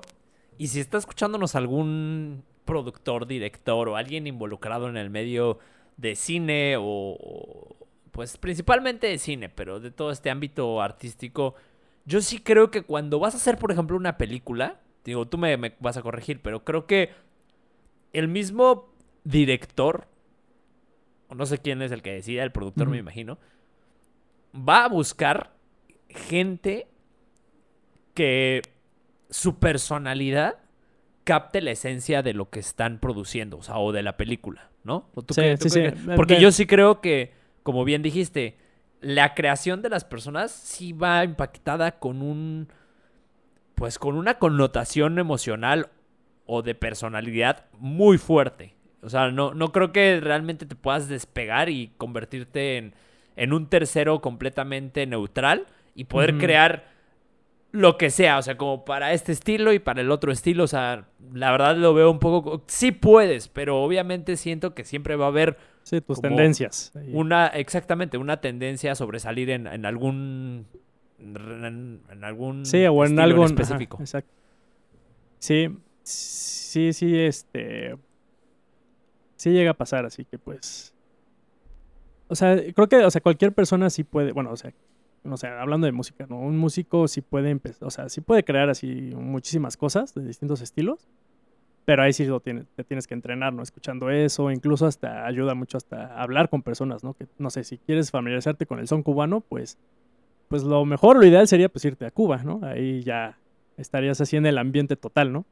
[0.57, 5.59] y si está escuchándonos algún productor, director o alguien involucrado en el medio
[5.97, 7.75] de cine o,
[8.13, 11.55] pues principalmente de cine, pero de todo este ámbito artístico,
[12.05, 15.57] yo sí creo que cuando vas a hacer, por ejemplo, una película, digo, tú me,
[15.57, 17.09] me vas a corregir, pero creo que
[18.13, 20.07] el mismo director,
[21.27, 23.39] o no sé quién es el que decida, el productor me imagino,
[24.55, 25.51] va a buscar
[26.07, 26.87] gente
[28.13, 28.61] que
[29.31, 30.59] su personalidad
[31.23, 35.09] capte la esencia de lo que están produciendo, o sea, o de la película, ¿no?
[35.15, 36.11] ¿O tú Sí, tú sí, sí.
[36.15, 38.57] Porque Ve- yo sí creo que, como bien dijiste,
[39.01, 42.67] la creación de las personas sí va impactada con un,
[43.75, 45.89] pues con una connotación emocional
[46.45, 48.75] o de personalidad muy fuerte.
[49.01, 52.93] O sea, no, no creo que realmente te puedas despegar y convertirte en,
[53.35, 56.93] en un tercero completamente neutral y poder crear
[57.71, 60.67] lo que sea, o sea, como para este estilo y para el otro estilo, o
[60.67, 65.15] sea, la verdad lo veo un poco, co- sí puedes, pero obviamente siento que siempre
[65.15, 66.91] va a haber Sí, tus tendencias.
[67.11, 70.65] una, exactamente, una tendencia a sobresalir en, en algún,
[71.19, 73.97] en, en algún Sí, o en algo ajá, específico.
[73.99, 74.31] exacto.
[75.39, 75.67] Sí,
[76.03, 77.97] sí, sí, este.
[79.35, 80.93] Sí llega a pasar, así que pues.
[82.29, 84.71] O sea, creo que, o sea, cualquier persona sí puede, bueno, o sea,
[85.23, 86.39] no sé, hablando de música, ¿no?
[86.39, 90.61] Un músico sí puede empezar, o sea, sí puede crear así muchísimas cosas de distintos
[90.61, 91.07] estilos,
[91.85, 93.61] pero ahí sí lo tiene- te tienes que entrenar, ¿no?
[93.63, 97.13] Escuchando eso, incluso hasta ayuda mucho hasta hablar con personas, ¿no?
[97.13, 99.77] Que, no sé, si quieres familiarizarte con el son cubano, pues,
[100.47, 102.59] pues lo mejor, lo ideal sería pues irte a Cuba, ¿no?
[102.63, 103.37] Ahí ya
[103.77, 105.45] estarías así en el ambiente total, ¿no?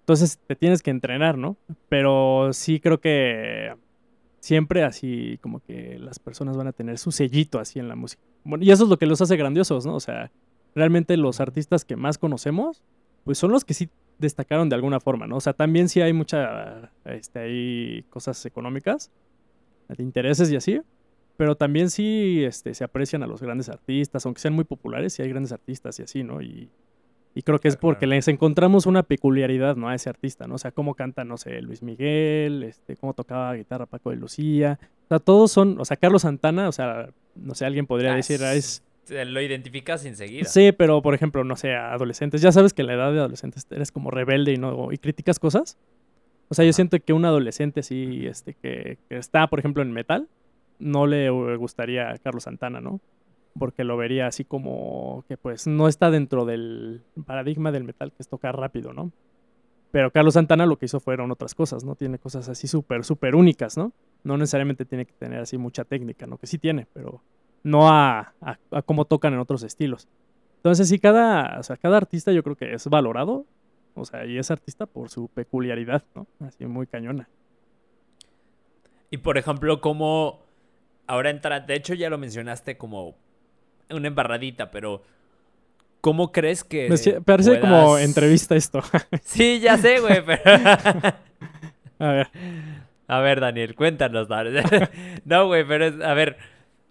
[0.00, 1.56] Entonces te tienes que entrenar, ¿no?
[1.88, 3.74] Pero sí creo que
[4.40, 8.22] siempre así como que las personas van a tener su sellito así en la música.
[8.44, 9.94] Bueno, y eso es lo que los hace grandiosos, ¿no?
[9.94, 10.30] O sea,
[10.74, 12.82] realmente los artistas que más conocemos
[13.24, 15.36] pues son los que sí destacaron de alguna forma, ¿no?
[15.36, 19.10] O sea, también sí hay mucha, este, hay cosas económicas,
[19.88, 20.80] de intereses y así,
[21.36, 25.22] pero también sí este, se aprecian a los grandes artistas, aunque sean muy populares, sí
[25.22, 26.42] hay grandes artistas y así, ¿no?
[26.42, 26.68] Y,
[27.34, 29.88] y creo que es porque les encontramos una peculiaridad, ¿no?
[29.88, 30.56] A ese artista, ¿no?
[30.56, 34.78] O sea, cómo canta, no sé, Luis Miguel, este, cómo tocaba guitarra Paco de Lucía.
[35.04, 38.16] O sea, todos son, o sea, Carlos Santana, o sea, no sé, alguien podría Ah,
[38.16, 38.82] decir, ah, es...
[39.08, 40.44] Lo identificas enseguida.
[40.44, 43.66] Sí, pero por ejemplo, no sé, adolescentes, ya sabes que en la edad de adolescentes
[43.70, 45.78] eres como rebelde y no y criticas cosas.
[46.48, 49.92] O sea, yo siento que un adolescente sí, este, que, que está, por ejemplo, en
[49.92, 50.28] metal,
[50.80, 53.00] no le gustaría a Carlos Santana, ¿no?
[53.58, 58.22] Porque lo vería así como que pues no está dentro del paradigma del metal que
[58.22, 59.12] es tocar rápido, ¿no?
[59.90, 61.96] Pero Carlos Santana lo que hizo fueron otras cosas, ¿no?
[61.96, 63.92] Tiene cosas así súper, súper únicas, ¿no?
[64.22, 66.38] No necesariamente tiene que tener así mucha técnica, ¿no?
[66.38, 67.22] Que sí tiene, pero
[67.62, 70.08] no a, a, a cómo tocan en otros estilos.
[70.56, 73.46] Entonces, sí, cada, o sea, cada artista yo creo que es valorado,
[73.94, 76.26] o sea, y es artista por su peculiaridad, ¿no?
[76.46, 77.28] Así muy cañona.
[79.10, 80.40] Y por ejemplo, como
[81.06, 83.16] ahora entra, de hecho ya lo mencionaste como
[83.90, 85.02] una embarradita, pero
[86.00, 88.80] ¿cómo crees que Me parece como entrevista esto.
[89.22, 90.42] Sí, ya sé, güey, pero
[91.98, 92.28] a ver,
[93.08, 94.62] a ver, Daniel, cuéntanos, Daniel.
[95.24, 96.36] No, güey, pero es- a ver,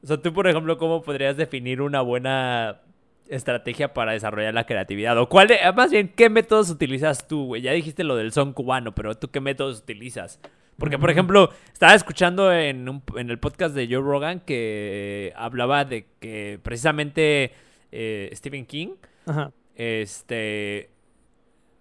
[0.04, 2.82] o sea, tú por ejemplo, ¿cómo podrías definir una buena
[3.28, 5.18] estrategia para desarrollar la creatividad?
[5.18, 7.62] O cuál, de- más bien, ¿qué métodos utilizas tú, güey?
[7.62, 10.40] Ya dijiste lo del son cubano, pero tú qué métodos utilizas?
[10.78, 15.84] Porque, por ejemplo, estaba escuchando en, un- en el podcast de Joe Rogan que hablaba
[15.86, 17.52] de que precisamente
[17.92, 18.90] eh, Stephen King,
[19.26, 19.52] ajá.
[19.76, 20.90] este...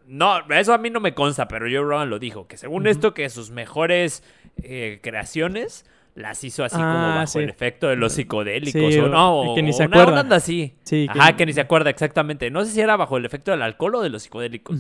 [0.07, 3.12] No, eso a mí no me consta, pero Joe Rogan lo dijo, que según esto,
[3.12, 4.22] que sus mejores
[4.62, 5.85] eh, creaciones
[6.18, 7.38] las hizo así como Ah, bajo sí.
[7.38, 10.20] el efecto de los psicodélicos, Sí, o no, o, que ni se una acuerda.
[10.22, 10.74] onda así.
[10.83, 12.50] Sí, Ajá, que ni se acuerda exactamente.
[12.50, 14.78] No sé si era bajo el efecto del alcohol o de los psicodélicos,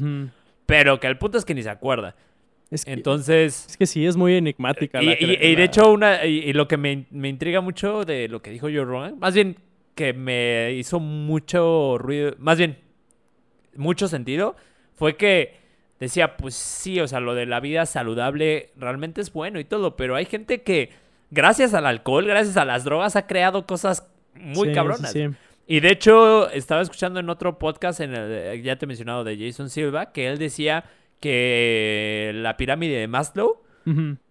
[0.66, 2.14] pero que el punto es que ni se acuerda.
[2.70, 3.66] es, que, Entonces...
[3.70, 5.02] es que sí, es muy enigmática.
[5.02, 8.04] Y, la y- y de hecho, una, y, y lo que me, me intriga mucho
[8.04, 9.56] de lo que dijo Joe Rogan, más bien
[9.94, 12.76] que me hizo mucho ruido, más bien
[13.76, 14.56] mucho sentido,
[14.94, 15.54] fue que
[16.00, 19.96] decía, pues sí, o sea, lo de la vida saludable realmente es bueno y todo,
[19.96, 20.90] pero hay gente que
[21.30, 25.12] gracias al alcohol, gracias a las drogas, ha creado cosas muy sí, cabronas.
[25.12, 25.26] sí.
[25.66, 29.36] Y de hecho, estaba escuchando en otro podcast, en el, ya te he mencionado, de
[29.36, 30.84] Jason Silva, que él decía
[31.20, 33.60] que la pirámide de Maslow,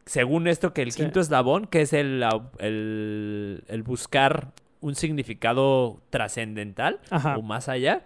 [0.05, 4.47] según esto, que el quinto eslabón, que es el, au- el, el buscar
[4.81, 6.99] un significado trascendental
[7.35, 8.01] o más allá,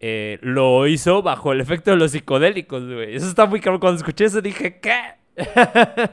[0.00, 3.14] eh, lo hizo bajo el efecto de los psicodélicos, güey.
[3.14, 3.80] Eso está muy cabrón.
[3.80, 5.00] Cuando escuché eso dije, ¿qué?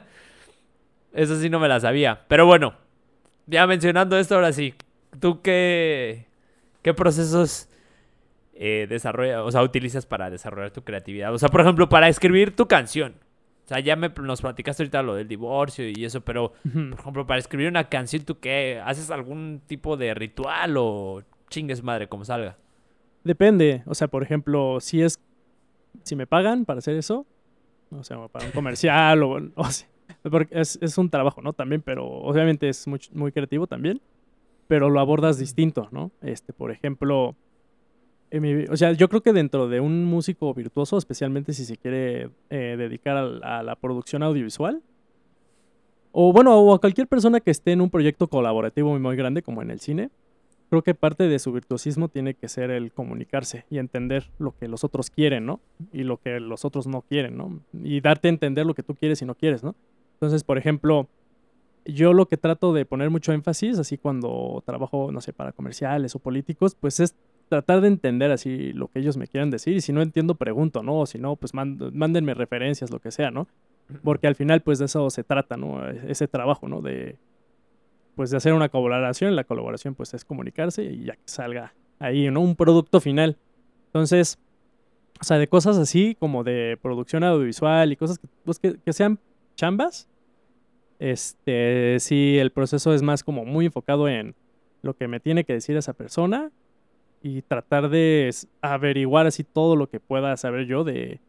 [1.13, 2.25] eso sí no me la sabía.
[2.27, 2.73] Pero bueno,
[3.47, 4.73] ya mencionando esto, ahora sí.
[5.19, 6.27] ¿Tú qué,
[6.81, 7.67] qué procesos
[8.53, 11.33] eh, desarrolla, o sea, utilizas para desarrollar tu creatividad?
[11.33, 13.15] O sea, por ejemplo, para escribir tu canción.
[13.65, 17.27] O sea, ya me, nos platicaste ahorita lo del divorcio y eso, pero, por ejemplo,
[17.27, 18.81] para escribir una canción, ¿tú qué?
[18.83, 22.57] ¿Haces algún tipo de ritual o chingues madre, como salga?
[23.23, 25.19] Depende, o sea, por ejemplo, si es,
[26.03, 27.27] si me pagan para hacer eso,
[27.91, 29.87] o sea, para un comercial o, o sea,
[30.29, 31.53] porque es, es un trabajo, ¿no?
[31.53, 34.01] También, pero obviamente es muy, muy creativo también,
[34.67, 36.11] pero lo abordas distinto, ¿no?
[36.21, 37.35] Este, por ejemplo,
[38.31, 41.77] en mi- o sea, yo creo que dentro de un músico virtuoso, especialmente si se
[41.77, 44.81] quiere eh, dedicar a, la producción audiovisual,
[46.11, 49.41] o bueno, o a cualquier persona que esté en un proyecto colaborativo muy, muy grande
[49.41, 50.09] como en el cine,
[50.69, 54.67] creo que parte de su virtuosismo tiene que ser el comunicarse y entender lo que
[54.67, 55.59] los otros quieren, ¿no?
[55.91, 57.59] Y lo que los otros no quieren, ¿no?
[57.73, 59.75] Y darte a entender lo que tú quieres y no quieres, ¿no?
[60.19, 61.07] Entonces, por ejemplo,
[61.85, 66.15] yo lo que trato de poner mucho énfasis, así cuando trabajo, no sé, para comerciales
[66.15, 67.15] o políticos, pues es
[67.47, 70.83] tratar de entender así lo que ellos me quieran decir y si no entiendo, pregunto,
[70.83, 70.99] ¿no?
[70.99, 73.47] O si no, pues mand- mándenme referencias, lo que sea, ¿no?
[74.03, 75.87] Porque al final, pues de eso se trata, ¿no?
[75.89, 76.81] E- Ese trabajo, ¿no?
[76.81, 77.17] De,
[78.15, 79.35] pues de hacer una colaboración.
[79.35, 82.41] La colaboración, pues es comunicarse y ya que salga ahí, ¿no?
[82.41, 83.37] Un producto final.
[83.87, 84.37] Entonces,
[85.21, 88.93] o sea, de cosas así como de producción audiovisual y cosas que, pues, que, que
[88.93, 89.19] sean
[89.55, 90.08] chambas.
[90.99, 94.35] Este, sí, el proceso es más como muy enfocado en
[94.81, 96.51] lo que me tiene que decir esa persona
[97.23, 98.29] y tratar de
[98.61, 101.19] averiguar así todo lo que pueda saber yo de,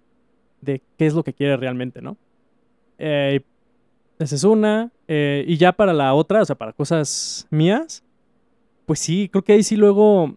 [0.61, 2.17] de qué es lo que quiere realmente, ¿no?
[2.99, 3.41] Eh,
[4.19, 4.91] esa es una.
[5.09, 8.05] eh, y ya para la otra, o sea, para cosas mías,
[8.87, 10.37] pues sí, creo que ahí sí luego,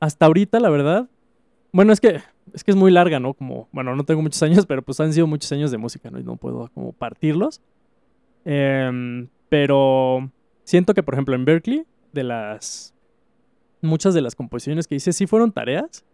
[0.00, 1.08] hasta ahorita, la verdad,
[1.72, 2.20] bueno, es que
[2.52, 3.34] es que es muy larga, ¿no?
[3.34, 6.18] Como, bueno, no tengo muchos años, pero pues han sido muchos años de música, ¿no?
[6.18, 7.60] Y no puedo como partirlos.
[8.44, 10.30] Em, pero
[10.64, 12.94] siento que, por ejemplo, en Berkeley, de las...
[13.80, 16.04] Muchas de las composiciones que hice sí fueron tareas,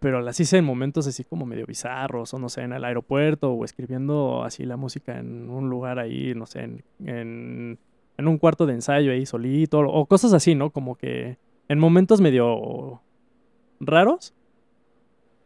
[0.00, 3.52] pero las hice en momentos así como medio bizarros, o no sé, en el aeropuerto,
[3.52, 7.78] o escribiendo así la música en un lugar ahí, no sé, en, en,
[8.16, 10.70] en un cuarto de ensayo ahí solito, o cosas así, ¿no?
[10.70, 13.00] Como que en momentos medio
[13.80, 14.34] raros.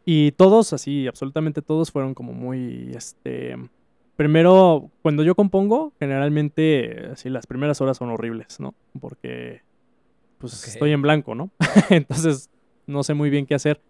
[0.05, 3.55] Y todos, así, absolutamente todos fueron como muy, este...
[4.15, 8.75] Primero, cuando yo compongo, generalmente, así, las primeras horas son horribles, ¿no?
[9.01, 9.61] Porque,
[10.37, 11.49] pues, estoy en blanco, ¿no?
[11.89, 12.49] Entonces,
[12.85, 13.81] no sé muy bien qué hacer.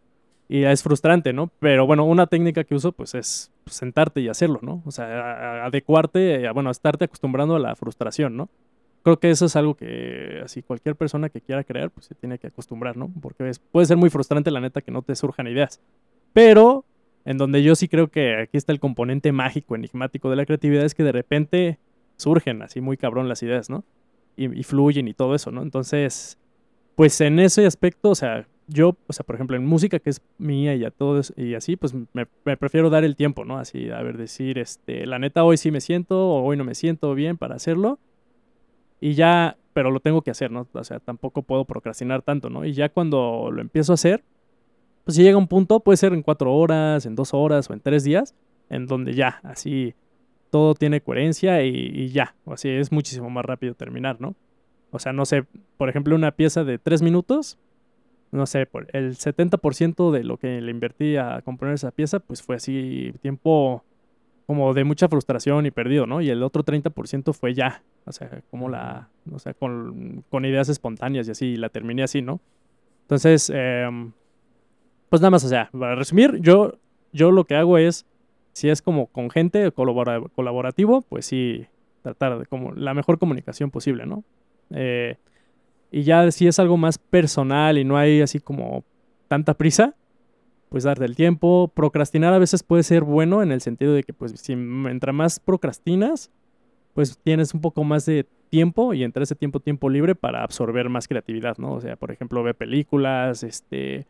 [0.47, 1.49] Y es frustrante, ¿no?
[1.59, 4.81] Pero bueno, una técnica que uso, pues, es pues, sentarte y hacerlo, ¿no?
[4.85, 8.49] O sea, adecuarte, a- bueno, a estarte acostumbrando a la frustración, ¿no?
[9.03, 12.37] Creo que eso es algo que, así, cualquier persona que quiera crear, pues, se tiene
[12.39, 13.09] que acostumbrar, ¿no?
[13.21, 15.81] Porque es- puede ser muy frustrante, la neta, que no te surjan ideas.
[16.33, 16.85] Pero,
[17.25, 20.85] en donde yo sí creo que aquí está el componente mágico, enigmático de la creatividad,
[20.85, 21.79] es que de repente
[22.17, 23.83] surgen así muy cabrón las ideas, ¿no?
[24.35, 25.61] Y, fluyen y todo eso, ¿no?
[25.61, 26.39] Entonces,
[26.95, 30.21] pues en ese aspecto, o sea, yo, o sea, por ejemplo, en música que es
[30.39, 33.59] mía y a todos y así, pues me, me prefiero dar el tiempo, ¿no?
[33.59, 36.73] Así, a ver, decir, este, la neta, hoy sí me siento o hoy no me
[36.73, 37.99] siento bien para hacerlo.
[38.99, 40.67] Y ya, pero lo tengo que hacer, ¿no?
[40.73, 42.65] O sea, tampoco puedo procrastinar tanto, ¿no?
[42.65, 44.23] Y ya cuando lo empiezo a hacer,
[45.03, 47.79] pues si llega un punto, puede ser en cuatro horas, en dos horas o en
[47.79, 48.35] tres días,
[48.69, 49.95] en donde ya, así,
[50.49, 54.35] todo tiene coherencia y, ya, o así es muchísimo más rápido terminar, ¿no?
[54.91, 55.45] O sea, no sé,
[55.77, 57.57] por ejemplo, una pieza de tres minutos,
[58.31, 62.41] no sé, por el 70% de lo que le invertí a componer esa pieza, pues
[62.41, 63.83] fue así tiempo
[64.45, 66.21] como de mucha frustración y perdido, ¿no?
[66.21, 70.69] Y el otro 30% fue ya, o sea, como la, o sea, con, con ideas
[70.69, 72.39] espontáneas y así, y la terminé así, ¿no?
[73.01, 74.11] Entonces, em,
[75.13, 76.79] pues nada más, o sea, para resumir, yo,
[77.11, 78.07] yo lo que hago es,
[78.53, 81.67] si es como con gente colabora- colaborativo, pues sí,
[82.01, 84.23] tratar de como la mejor comunicación posible, ¿no?
[84.71, 85.17] Eh,
[85.91, 88.85] y ya si es algo más personal y no hay así como
[89.27, 89.93] tanta prisa,
[90.69, 91.71] pues darte el tiempo.
[91.71, 95.39] Procrastinar a veces puede ser bueno en el sentido de que pues si mientras más
[95.39, 96.31] procrastinas,
[96.95, 100.89] pues tienes un poco más de tiempo y entre ese tiempo tiempo libre para absorber
[100.89, 101.73] más creatividad, ¿no?
[101.73, 104.07] O sea, por ejemplo, ve películas, este,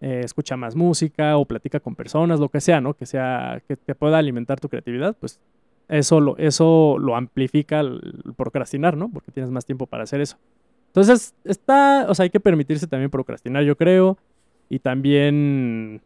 [0.00, 2.94] eh, escucha más música o platica con personas, lo que sea, ¿no?
[2.94, 5.40] Que sea, que te pueda alimentar tu creatividad, pues
[5.88, 9.10] eso lo, eso lo amplifica el procrastinar, ¿no?
[9.10, 10.36] Porque tienes más tiempo para hacer eso.
[10.88, 14.18] Entonces, está, o sea, hay que permitirse también procrastinar, yo creo.
[14.68, 16.00] Y también,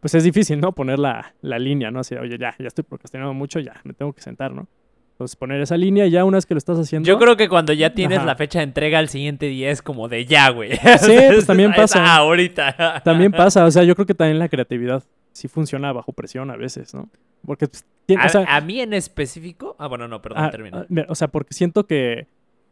[0.00, 0.72] pues es difícil, ¿no?
[0.72, 2.00] Poner la, la línea, ¿no?
[2.00, 4.66] Así, oye, ya, ya estoy procrastinando mucho, ya, me tengo que sentar, ¿no?
[5.14, 7.06] Entonces, poner esa línea ya una vez que lo estás haciendo...
[7.06, 8.26] Yo creo que cuando ya tienes Ajá.
[8.26, 10.72] la fecha de entrega al siguiente día es como de ya, güey.
[10.72, 12.16] Sí, pues también pasa.
[12.16, 13.00] ahorita.
[13.04, 16.56] También pasa, o sea, yo creo que también la creatividad sí funciona bajo presión a
[16.56, 17.08] veces, ¿no?
[17.46, 19.76] Porque, pues, tiene- A, o sea, a mí en específico.
[19.78, 20.84] Ah, bueno, no, perdón, Ah, termina.
[20.90, 22.26] ah, o sea, porque siento que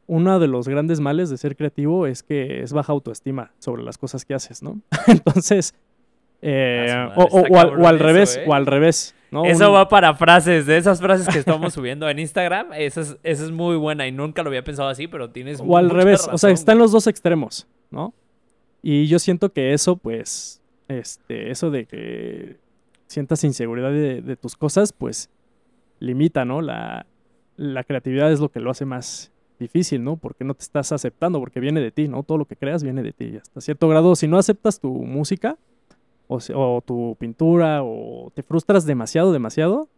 [0.08, 3.98] uno de los grandes males de ser creativo es que es baja autoestima sobre las
[3.98, 4.80] cosas que haces, ¿no?
[5.06, 5.74] Entonces,
[6.42, 8.44] eh, Ah, o, al, o eso, revés, ¿eh?
[8.48, 9.44] o al revés, ¿no?
[9.44, 12.72] Eso Un- va para frases, de esas frases que estamos subiendo en Instagram.
[12.74, 15.76] Esa es, esa es muy buena y nunca lo había pensado así, pero tienes o
[15.76, 18.14] al revés, o sea, están los dos extremos, ¿no?
[18.82, 22.56] Y yo siento que eso, pues, este, eso de que
[23.06, 25.30] sientas inseguridad de, de tus cosas, pues,
[25.98, 26.60] limita, ¿no?
[26.62, 27.06] La,
[27.56, 30.16] la creatividad es lo que lo hace más difícil, ¿no?
[30.16, 32.24] Porque no te estás aceptando, porque viene de ti, ¿no?
[32.24, 33.26] Todo lo que creas viene de ti.
[33.26, 35.56] Y Hasta cierto grado, si no aceptas tu música
[36.54, 39.88] o, tu pintura o te frustras demasiado, demasiado,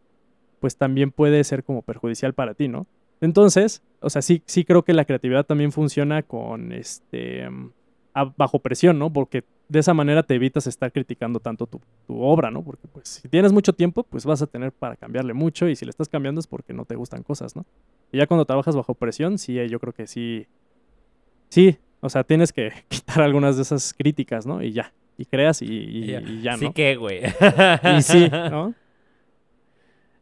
[0.61, 2.87] pues también puede ser como perjudicial para ti, ¿no?
[3.21, 7.71] Entonces, o sea, sí, sí creo que la creatividad también funciona con este mm,
[8.15, 9.13] a- bajo presión, ¿no?
[9.13, 12.63] Porque de esa manera te evitas estar criticando tanto tu, tu obra, ¿no?
[12.63, 15.85] Porque pues si tienes mucho tiempo, pues vas a tener para cambiarle mucho y si
[15.85, 17.65] le estás cambiando es porque no te gustan cosas, ¿no?
[18.13, 20.47] Y ya cuando trabajas bajo presión, sí, eh, yo creo que sí,
[21.49, 24.63] sí, o sea, tienes que quitar algunas de esas críticas, ¿no?
[24.63, 26.21] Y ya, y creas y, y- Ya.
[26.21, 26.73] y ya, Sí ¿no?
[26.75, 27.21] que, güey.
[27.99, 28.75] Y sí, ¿no?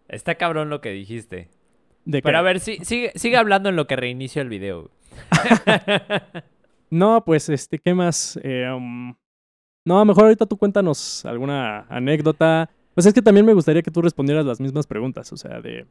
[0.08, 1.48] Está cabrón lo que dijiste.
[2.04, 4.90] De Pero a ver, sí, sigue, sigue hablando en lo que reinicio el video.
[6.90, 8.38] No, pues, este, ¿qué más?
[8.42, 9.14] Eh, um,
[9.84, 12.68] no, mejor ahorita tú cuéntanos alguna anécdota.
[12.94, 15.86] Pues es que también me gustaría que tú respondieras las mismas preguntas, o sea, de...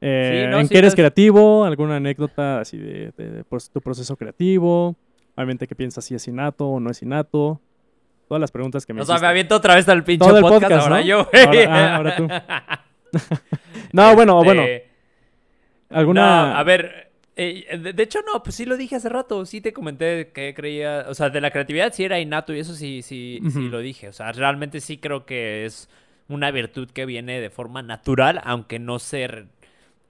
[0.00, 1.64] eh, Sí, no, ¿En sí, qué eres creativo?
[1.64, 4.96] ¿Alguna anécdota así de, de- de, tu proceso creativo?
[5.36, 7.60] Obviamente, ¿qué piensas si es innato o no es innato?
[8.28, 10.42] Todas las preguntas que me O sea, me aviento otra vez al pinche Todo el
[10.42, 11.06] podcast, podcast, ahora ¿no?
[11.06, 11.64] yo, güey.
[11.64, 12.28] Ahora- ah, ahora tú.
[13.92, 14.88] No, bueno, bueno, Este,
[15.90, 16.50] alguna...
[16.52, 19.60] No, a ver, eh, de, de hecho no, pues sí lo dije hace rato, sí
[19.62, 23.00] te comenté que creía, o sea, de la creatividad sí era innato y eso sí,
[23.02, 25.88] sí, sí lo dije, o sea, realmente sí creo que es
[26.28, 29.46] una virtud que viene de forma natural, aunque no se re-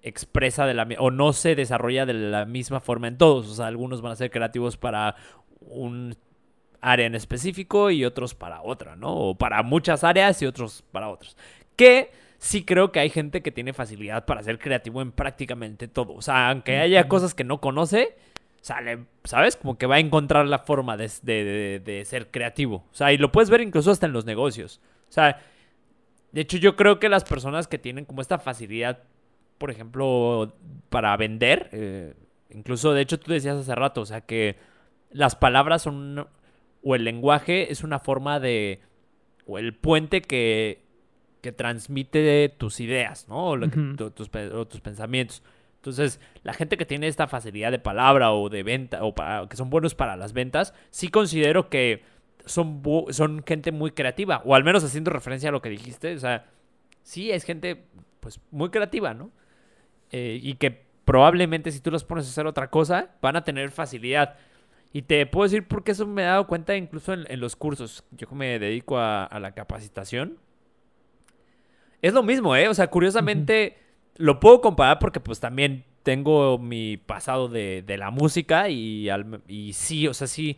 [0.02, 3.66] expresa de la o no se desarrolla de la misma forma en todos, o sea,
[3.66, 5.14] algunos van a ser creativos para
[5.60, 6.16] un
[6.80, 9.14] área en específico y otros para otra, ¿no?
[9.14, 11.36] O para muchas áreas y otros para otras.
[11.76, 16.14] Que sí creo que hay gente que tiene facilidad para ser creativo en prácticamente todo.
[16.14, 18.16] O sea, aunque haya cosas que no conoce,
[18.60, 19.56] sale, ¿sabes?
[19.56, 22.84] Como que va a encontrar la forma de, de- de- de ser creativo.
[22.92, 24.80] O sea, y lo puedes ver incluso hasta en los negocios.
[25.08, 25.40] O sea,
[26.32, 29.00] de hecho yo creo que las personas que tienen como esta facilidad,
[29.58, 30.52] por ejemplo,
[30.90, 32.14] para vender, eh,
[32.50, 34.56] incluso de hecho tú decías hace rato, o sea, que
[35.10, 36.26] las palabras son,
[36.82, 38.80] o el lenguaje es una forma de,
[39.46, 40.82] o el puente que,
[41.40, 43.48] que transmite tus ideas, ¿no?
[43.50, 45.42] O, lo que- tu- tus, o tus pensamientos.
[45.76, 49.56] Entonces, la gente que tiene esta facilidad de palabra o de venta, o para- que
[49.56, 52.02] son buenos para las ventas, sí considero que
[52.44, 56.18] son, son gente muy creativa, o al menos haciendo referencia a lo que dijiste, o
[56.18, 56.46] sea,
[57.02, 57.84] sí es gente
[58.20, 59.30] pues muy creativa, ¿no?
[60.10, 63.70] Eh, y que probablemente si tú los pones a hacer otra cosa, van a tener
[63.70, 64.36] facilidad.
[64.92, 68.04] Y te puedo decir porque eso me he dado cuenta incluso en, en los cursos.
[68.12, 70.38] Yo me dedico a, a la capacitación.
[72.02, 72.68] Es lo mismo, ¿eh?
[72.68, 73.76] O sea, curiosamente
[74.16, 79.42] lo puedo comparar porque pues también tengo mi pasado de, de la música y, al-
[79.48, 80.56] y sí, o sea, sí,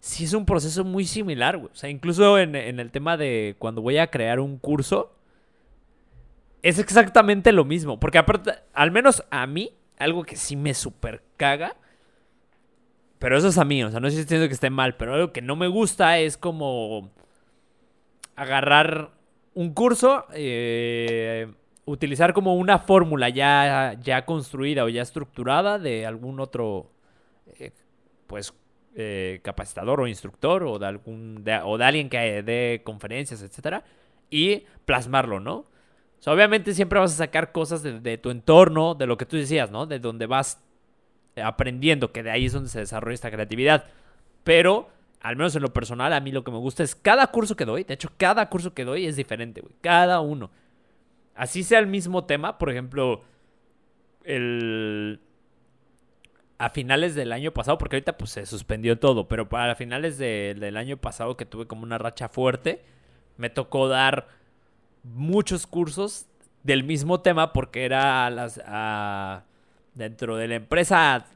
[0.00, 1.70] sí es un proceso muy similar, güey.
[1.72, 5.14] O sea, incluso en, en el tema de cuando voy a crear un curso,
[6.62, 7.98] es exactamente lo mismo.
[7.98, 11.76] Porque aparte, al menos a mí, algo que sí me super caga,
[13.22, 15.32] pero eso es a mí, o sea, no estoy diciendo que esté mal, pero algo
[15.32, 17.10] que no me gusta es como
[18.36, 19.10] agarrar
[19.54, 21.46] un curso, eh,
[21.84, 26.90] utilizar como una fórmula ya, ya construida o ya estructurada de algún otro,
[27.58, 27.70] eh,
[28.26, 28.54] pues,
[28.94, 33.84] eh, capacitador o instructor o de algún, de- o de alguien que dé conferencias, etcétera,
[34.30, 35.54] y plasmarlo, ¿no?
[35.58, 39.26] O sea, obviamente siempre vas a sacar cosas de, de tu entorno, de lo que
[39.26, 39.86] tú decías, ¿no?
[39.86, 40.62] De donde vas
[41.36, 43.84] aprendiendo, que de ahí es donde se desarrolla esta creatividad.
[44.44, 44.88] Pero,
[45.20, 47.64] al menos en lo personal, a mí lo que me gusta es cada curso que
[47.64, 47.84] doy.
[47.84, 49.74] De hecho, cada curso que doy es diferente, güey.
[49.80, 50.50] Cada uno.
[51.34, 53.22] Así sea el mismo tema, por ejemplo,
[54.24, 55.20] el...
[56.58, 60.54] A finales del año pasado, porque ahorita pues se suspendió todo, pero para finales de-
[60.58, 62.84] del año pasado que tuve como una racha fuerte,
[63.36, 64.28] me tocó dar
[65.02, 66.26] muchos cursos
[66.62, 69.42] del mismo tema porque era a las, a-
[69.94, 71.26] dentro de la empresa a,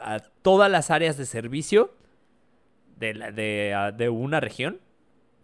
[0.00, 1.94] a todas las áreas de servicio
[2.98, 4.78] de, la- de, a- de una región,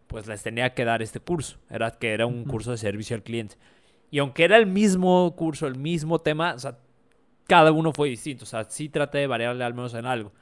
[0.06, 1.58] pues les tenía que dar este curso.
[1.70, 3.56] Era que era un curso de servicio al cliente.
[4.10, 6.78] Y aunque era el mismo curso, el mismo tema, o sea,
[7.48, 8.44] cada uno fue distinto.
[8.44, 10.32] O sea, sí traté de variarle al menos en algo.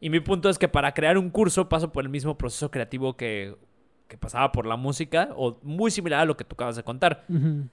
[0.00, 3.16] Y mi punto es que para crear un curso paso por el mismo proceso creativo
[3.16, 3.54] que,
[4.08, 7.24] que pasaba por la música, o muy similar a lo que tú acabas de contar.
[7.28, 7.68] Ujú.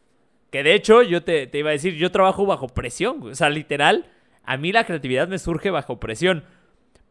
[0.52, 3.22] Que de hecho, yo te, te iba a decir, yo trabajo bajo presión.
[3.24, 4.12] O sea, literal,
[4.44, 6.44] a mí la creatividad me surge bajo presión.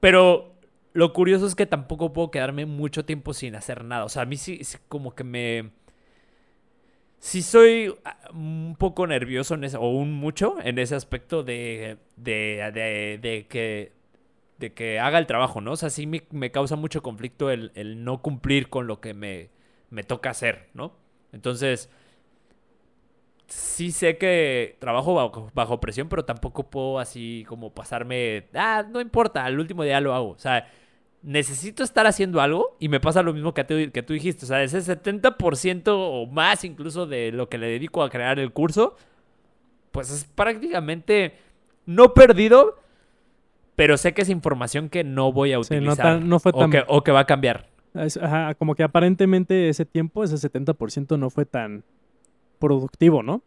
[0.01, 0.55] Pero
[0.93, 4.05] lo curioso es que tampoco puedo quedarme mucho tiempo sin hacer nada.
[4.05, 5.71] O sea, a mí sí, sí como que me...
[7.21, 11.99] Sí soy ah, un poco nervioso en ese, o un mucho en ese aspecto de,
[12.17, 13.93] de, de, de que,
[14.59, 15.73] de que haga el trabajo, ¿no?
[15.73, 19.15] O sea, sí me, me causa mucho conflicto el, el no cumplir con lo que
[19.15, 19.51] me,
[19.91, 20.93] me toca hacer, ¿no?
[21.33, 21.91] Entonces,
[23.49, 29.01] sí sé que trabajo bajo, bajo presión, pero tampoco puedo así como pasarme, ah, no
[29.01, 30.31] importa, al último día lo hago.
[30.31, 30.69] O sea,
[31.23, 34.45] necesito estar haciendo algo y me pasa lo mismo que, tú- que tú dijiste.
[34.45, 38.53] O sea, ese 70% o más incluso de lo que le dedico a crear el
[38.53, 38.95] curso,
[39.93, 41.33] pues es prácticamente
[41.87, 42.79] no perdido,
[43.77, 46.19] pero sé que es información que no voy a Sí, no utilizar.
[46.19, 47.67] tan- no fue o, tan- que, o que va a cambiar.
[47.95, 51.83] Ajá, como que aparentemente ese tiempo, ese 70% no fue tan
[52.59, 53.43] productivo, ¿no?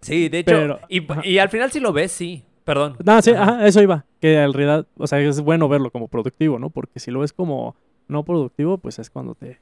[0.00, 0.80] Sí, de hecho, Pero-
[1.24, 2.44] y, al final si lo ves, sí.
[2.64, 2.96] Perdón.
[3.04, 3.42] No, sí, Ajá.
[3.56, 4.06] ajá, eso iba.
[4.20, 6.70] Que en realidad, o sea, es bueno verlo como productivo, ¿no?
[6.70, 7.76] Porque si lo ves como
[8.08, 9.60] no productivo, pues es cuando te,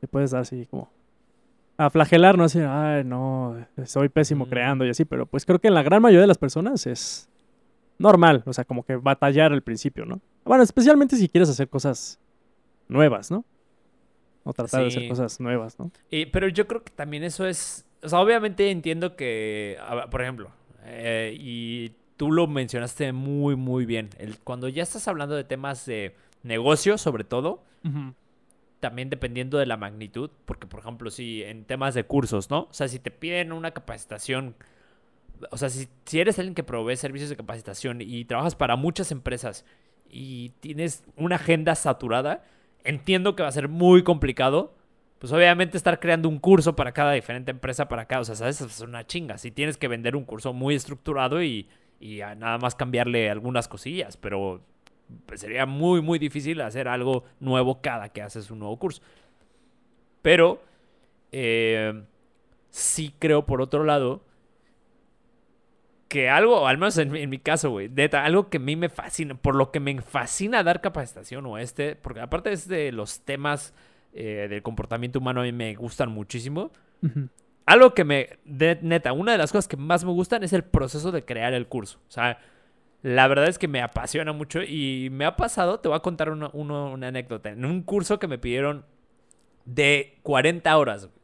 [0.00, 0.90] te puedes dar así como
[1.76, 2.44] a flagelar, ¿no?
[2.44, 4.48] Así, ay, no, soy pésimo Mm.
[4.48, 7.28] creando y así, pero pues creo que en la gran mayoría de las personas es
[7.98, 10.20] normal, o sea, como que batallar al principio, ¿no?
[10.44, 12.18] Bueno, especialmente si quieres hacer cosas
[12.88, 13.44] nuevas, ¿no?
[14.50, 15.90] O tratar de hacer cosas nuevas, ¿no?
[16.10, 17.84] Y- pero yo creo que también eso es.
[18.02, 19.76] O sea, obviamente entiendo que.
[20.10, 20.50] Por ejemplo,
[20.84, 24.10] eh, y tú lo mencionaste muy, muy bien.
[24.18, 27.62] El, cuando ya estás hablando de temas de negocio, sobre todo,
[28.80, 32.62] también dependiendo de la magnitud, porque por ejemplo, si en temas de cursos, ¿no?
[32.70, 34.54] O sea, si te piden una capacitación,
[35.50, 39.12] o sea, si, si eres alguien que provee servicios de capacitación y trabajas para muchas
[39.12, 39.64] empresas
[40.10, 42.42] y tienes una agenda saturada,
[42.84, 44.74] entiendo que va a ser muy complicado.
[45.18, 48.62] Pues obviamente estar creando un curso para cada diferente empresa, para cada, o sea, ¿sabes?
[48.62, 49.36] Es una chinga.
[49.36, 51.68] Si tienes que vender un curso muy estructurado y,
[52.00, 54.62] y nada más cambiarle algunas cosillas, pero
[55.26, 59.02] pues, sería muy, muy difícil hacer algo nuevo cada que haces un nuevo curso.
[60.22, 60.62] Pero
[61.32, 62.02] eh,
[62.70, 64.22] sí creo, por otro lado,
[66.10, 68.76] que algo, al menos en, mi- en mi caso, güey, neta, algo que a mí
[68.76, 72.92] me fascina, por lo que me fascina dar capacitación o este, porque aparte es de
[72.92, 73.72] los temas
[74.12, 76.72] eh, del comportamiento humano, a mí me gustan muchísimo.
[77.02, 77.28] Ujú.
[77.64, 80.64] Algo que me, de- neta, una de las cosas que más me gustan es el
[80.64, 82.00] proceso de crear el curso.
[82.08, 82.38] O sea,
[83.02, 86.28] la verdad es que me apasiona mucho y me ha pasado, te voy a contar
[86.30, 87.50] una, uno- una anécdota.
[87.50, 88.84] En un curso que me pidieron
[89.64, 91.06] de 40 horas.
[91.06, 91.16] güey.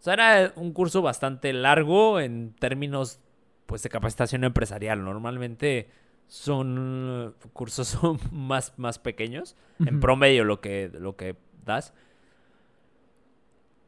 [0.00, 3.20] O sea, era un curso bastante largo en términos
[3.66, 5.04] pues de capacitación empresarial.
[5.04, 5.88] Normalmente
[6.26, 9.56] son cursos son más, más pequeños.
[9.84, 11.92] En promedio lo que, lo que das.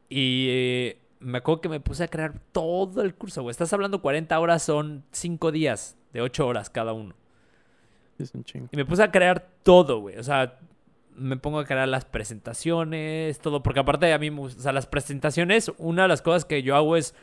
[0.09, 3.51] Y eh, me acuerdo que me puse a crear todo el curso, güey.
[3.51, 7.15] Estás hablando 40 horas, son 5 días de 8 horas cada uno.
[8.19, 8.69] Es un chingo.
[8.71, 10.17] Y me puse a crear todo, güey.
[10.17, 10.59] O sea,
[11.15, 13.63] me pongo a crear las presentaciones, todo.
[13.63, 16.95] Porque aparte a mí, o sea, las presentaciones, una de las cosas que yo hago
[16.95, 17.15] es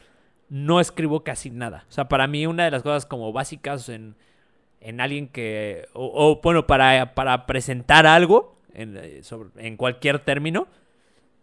[0.52, 1.86] no escribo casi nada.
[1.88, 4.16] O sea, para mí una de las cosas como básicas en,
[4.80, 10.68] en alguien que, o, bueno, para, para presentar algo en, eh, sobre- en cualquier término,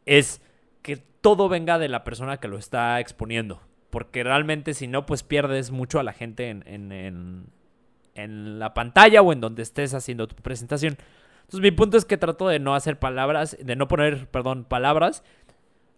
[0.05, 0.41] es
[0.83, 3.61] que todo venga de la persona que lo está exponiendo.
[3.89, 7.45] Porque realmente si no, pues pierdes mucho a la gente en, en- en-
[8.13, 10.97] en la pantalla o en donde estés haciendo tu presentación.
[11.39, 15.23] Entonces mi punto es que trato de no hacer palabras, de no poner, perdón, palabras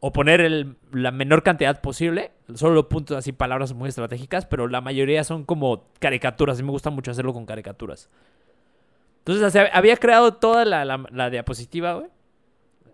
[0.03, 2.31] o poner la menor cantidad posible.
[2.55, 6.59] Solo puntos así, palabras muy estratégicas, pero la mayoría son como caricaturas.
[6.59, 8.09] Y me gusta mucho hacerlo con caricaturas.
[9.19, 12.07] Entonces, había creado toda la diapositiva, güey.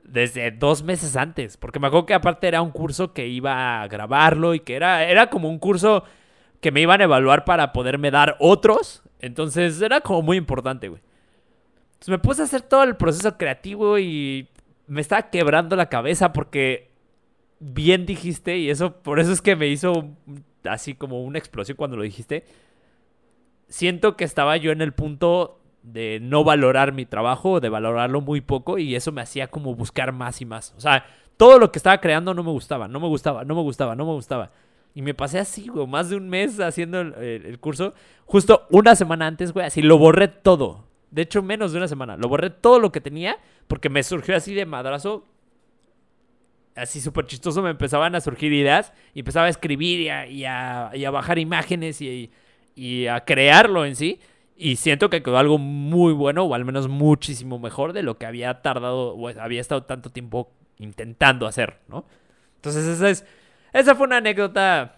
[0.03, 1.55] Desde dos meses antes.
[1.55, 5.05] Porque me acuerdo que aparte era un curso que iba a grabarlo y que era,
[5.05, 6.03] era como un curso
[6.59, 9.01] que me iban a evaluar para poderme dar otros.
[9.19, 11.01] Entonces era como muy importante, güey.
[11.93, 14.49] Entonces me puse a hacer todo el proceso creativo y
[14.87, 16.86] me estaba quebrando la cabeza porque
[17.59, 20.09] bien dijiste y eso por eso es que me hizo
[20.63, 22.45] así como una explosión cuando lo dijiste.
[23.69, 28.41] Siento que estaba yo en el punto de no valorar mi trabajo, de valorarlo muy
[28.41, 30.73] poco y eso me hacía como buscar más y más.
[30.77, 31.05] O sea,
[31.35, 34.05] todo lo que estaba creando no me gustaba, no me gustaba, no me gustaba, no
[34.05, 34.51] me gustaba.
[34.95, 37.93] Y me pasé así, güey, más de un mes haciendo el, el- curso.
[38.25, 40.85] Justo una semana antes, güey, así lo borré todo.
[41.11, 42.17] De hecho, menos de una semana.
[42.17, 43.37] Lo borré todo lo que tenía
[43.67, 45.25] porque me surgió así de madrazo.
[46.77, 50.45] Así súper chistoso me empezaban a surgir ideas y empezaba a escribir y a, y
[50.45, 52.31] a- y a bajar imágenes y,
[52.75, 54.19] y a crearlo en sí.
[54.55, 58.25] Y siento que quedó algo muy bueno o al menos muchísimo mejor de lo que
[58.25, 62.05] había tardado o había estado tanto tiempo intentando hacer, ¿no?
[62.55, 63.25] Entonces esa es,
[63.73, 64.93] esa fue una anécdota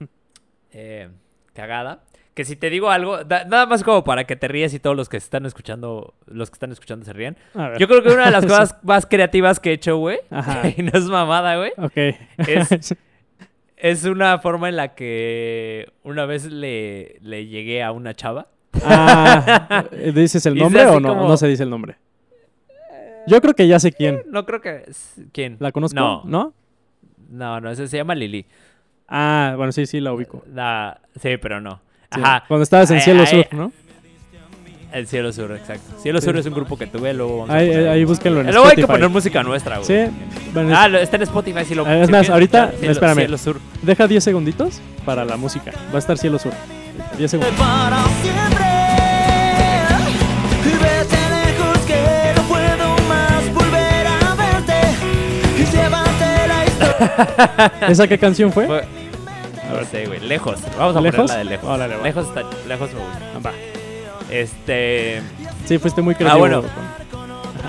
[0.72, 1.08] eh,
[1.54, 2.04] cagada.
[2.34, 4.96] Que si te digo algo, da- nada más como para que te ríes y todos
[4.96, 7.36] los que están escuchando, los que están escuchando se rían.
[7.78, 10.18] Yo creo que una de las cosas más creativas que he hecho, güey,
[10.78, 12.16] y no es mamada, güey, Ok.
[12.48, 12.94] Es-
[13.76, 18.46] es una forma en la que una vez le, le llegué a una chava.
[18.82, 21.10] Ah, ¿Dices el nombre o no?
[21.10, 21.96] como- No se dice el nombre.
[23.26, 24.22] Yo creo que ya sé quién.
[24.30, 24.84] No creo que...
[25.32, 25.56] ¿Quién?
[25.60, 26.00] ¿La conozco?
[26.00, 26.54] No, ¿No?
[27.28, 28.46] no, no, ese se llama Lili.
[29.06, 30.42] Ah, bueno, sí, sí, la ubico.
[30.52, 31.80] La- sí, pero no.
[32.12, 32.44] Ajá.
[32.48, 33.72] Cuando estabas en Ay, Cielo ay, Sur, ¿no?
[34.92, 35.98] El Cielo Sur, exacto.
[36.02, 36.26] Cielo Sí.
[36.26, 38.66] Sur es un grupo que tuve, luego vamos a Ahí, poner- ahí búsquenlo en Luego
[38.68, 39.86] hay que poner música nuestra, güey.
[39.86, 40.12] Sí,
[40.52, 43.16] bueno, Ah, está en Spotify, si lo Es si más, ahorita- Cielo- espérame.
[43.20, 43.60] Cielo Sur.
[43.80, 45.72] deja 10 segunditos para la música.
[45.90, 46.52] Va a estar Cielo Sur.
[47.16, 47.54] 10 segundos.
[47.56, 48.64] para siempre.
[50.82, 54.80] Vete lejos que no puedo más volver a verte.
[55.58, 57.88] Y llévate la historia.
[57.88, 58.66] ¿Esa qué canción fue?
[58.66, 58.84] Fue-
[59.80, 60.20] No sé, güey.
[60.20, 60.58] Lejos.
[60.78, 61.16] Vamos a ¿Lejos?
[61.16, 61.68] poner la de lejos.
[61.68, 62.02] Órale, va.
[62.02, 62.42] lejos está...
[62.68, 63.20] Lejos me gusta.
[63.34, 63.52] Ah, va.
[64.30, 65.22] Este...
[65.66, 66.38] Sí, fuiste muy creativo.
[66.40, 66.62] bueno.
[66.62, 67.02] con-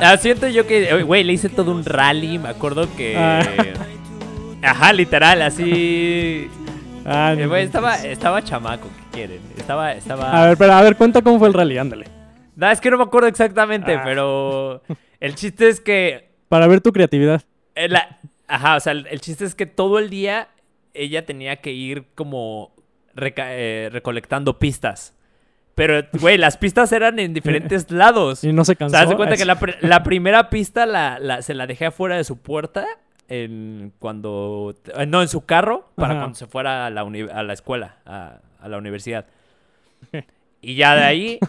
[0.01, 3.15] Ah, siento yo que, eh, güey, le hice todo un rally, me acuerdo que...
[3.17, 3.41] Ah.
[4.63, 6.49] Ajá, literal, así...
[7.05, 9.39] Ah, Eh, güey, estaba, estaba chamaco, ¿qué quieren?
[9.57, 10.31] Estaba, estaba...
[10.41, 12.07] A ver, pero a ver, cuenta cómo fue el rally, ándale.
[12.55, 14.01] No, es que no me acuerdo exactamente, Ah.
[14.03, 14.81] pero...
[15.19, 16.31] El chiste es que...
[16.49, 17.41] Para ver tu creatividad.
[17.75, 20.49] eh, la- Ajá, o sea, el, el chiste es que todo el día
[20.93, 22.73] ella tenía que ir como
[23.15, 25.15] eh, recolectando pistas.
[25.75, 28.43] Pero, güey, las pistas eran en diferentes lados.
[28.43, 28.91] Y no se O cansó.
[28.95, 31.87] sea, haz de cuenta que la, pri- la primera pista la, la- se la dejé
[31.87, 32.85] afuera de su puerta
[33.27, 34.75] en cuando...
[34.97, 36.21] eh, No, en su carro para Ajá.
[36.21, 39.25] cuando se fuera a la, uni- a la escuela, a, a la universidad.
[40.61, 41.39] Y ya de ahí...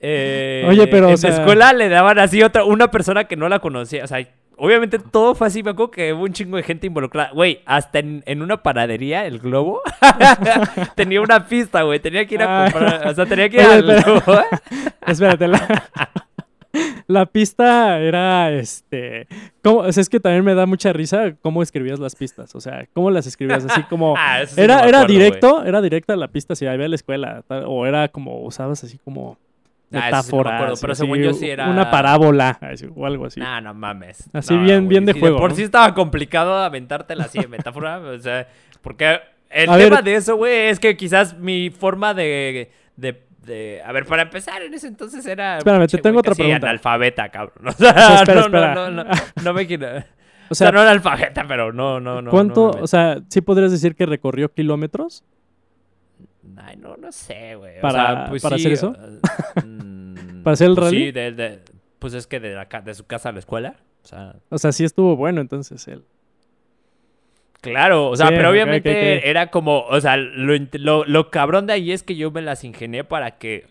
[0.00, 2.64] eh, Oye, pero, En o sea- la escuela le daban así otra...
[2.64, 4.28] Una persona que no la conocía, o sea...
[4.64, 5.62] obviamente todo fue así.
[5.62, 7.30] Me acuerdo que hubo un chingo de gente involucrada.
[7.32, 9.80] Güey, hasta en, en una panadería, el globo,
[10.96, 12.00] tenía una pista, güey.
[12.00, 12.70] Tenía que ir a Ah.
[12.72, 13.06] comprar.
[13.08, 14.40] O sea, tenía que ir al pero- globo.
[15.06, 15.84] Espérate, la,
[17.06, 19.26] la pista era este.
[19.62, 19.78] ¿cómo?
[19.80, 22.54] O sea, es que también me da mucha risa cómo escribías las pistas.
[22.54, 24.14] O sea, cómo las escribías así como.
[24.18, 27.44] Ah, sí no era era directo, era directa la pista si había la escuela.
[27.66, 29.38] o era como, usabas así como.
[29.96, 30.54] Ah, eso sí no me Metáforas.
[30.54, 32.58] acuerdo, pero así, según yo sí era- Una parábola
[32.94, 33.40] o algo así.
[33.40, 34.28] Nah, no mames.
[34.32, 35.56] Así No, bien- bien de juego, por ¿no?
[35.56, 37.98] sí estaba complicado aventártela así de metáfora.
[38.00, 38.46] o sea,
[38.82, 39.20] porque
[39.50, 40.04] el A tema ver.
[40.04, 44.62] de eso, güey, es que quizás mi forma de, de, de- A ver, para empezar,
[44.62, 45.58] en ese entonces era.
[45.58, 46.66] Espérame, te pinche tengo otra pregunta.
[46.68, 47.54] analfabeta, cabrón.
[47.68, 48.74] O sea, espera, no, espera.
[48.74, 49.10] No, no, no,
[49.42, 49.86] no me quiero.
[49.98, 50.02] o
[50.50, 52.30] O sea, no analfabeta, pero no, no, no.
[52.30, 52.72] ¿cuánto?
[52.76, 55.24] no o sea, ¿sí podrías decir que recorrió kilómetros?
[56.56, 57.80] Ay, no, no sé, güey.
[57.80, 58.90] ¿Para- o sea, pues para sí, hacer eso?
[58.90, 60.98] uh, mm, ¿Para hacer el pues rally?
[61.06, 61.60] Sí, de, de-
[61.98, 63.76] pues es que de, la ca- de su casa a la escuela.
[64.02, 66.04] O sea, O sea, sí estuvo bueno entonces él.
[67.60, 71.72] claro, o sea, Sí, pero obviamente era como, o sea, lo, lo, lo cabrón de
[71.72, 73.66] ahí es que yo me las ingenié para que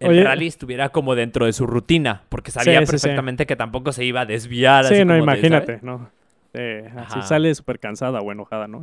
[0.00, 0.24] el Oye.
[0.24, 2.90] rally estuviera como dentro de su rutina, porque sabía Sí, sí, sí.
[3.02, 4.84] perfectamente que tampoco se iba a desviar.
[4.86, 6.10] Sí, así no, como de, imagínate, ¿no?
[6.52, 7.22] Así Ajá.
[7.22, 8.82] sale súper cansada o enojada, ¿no?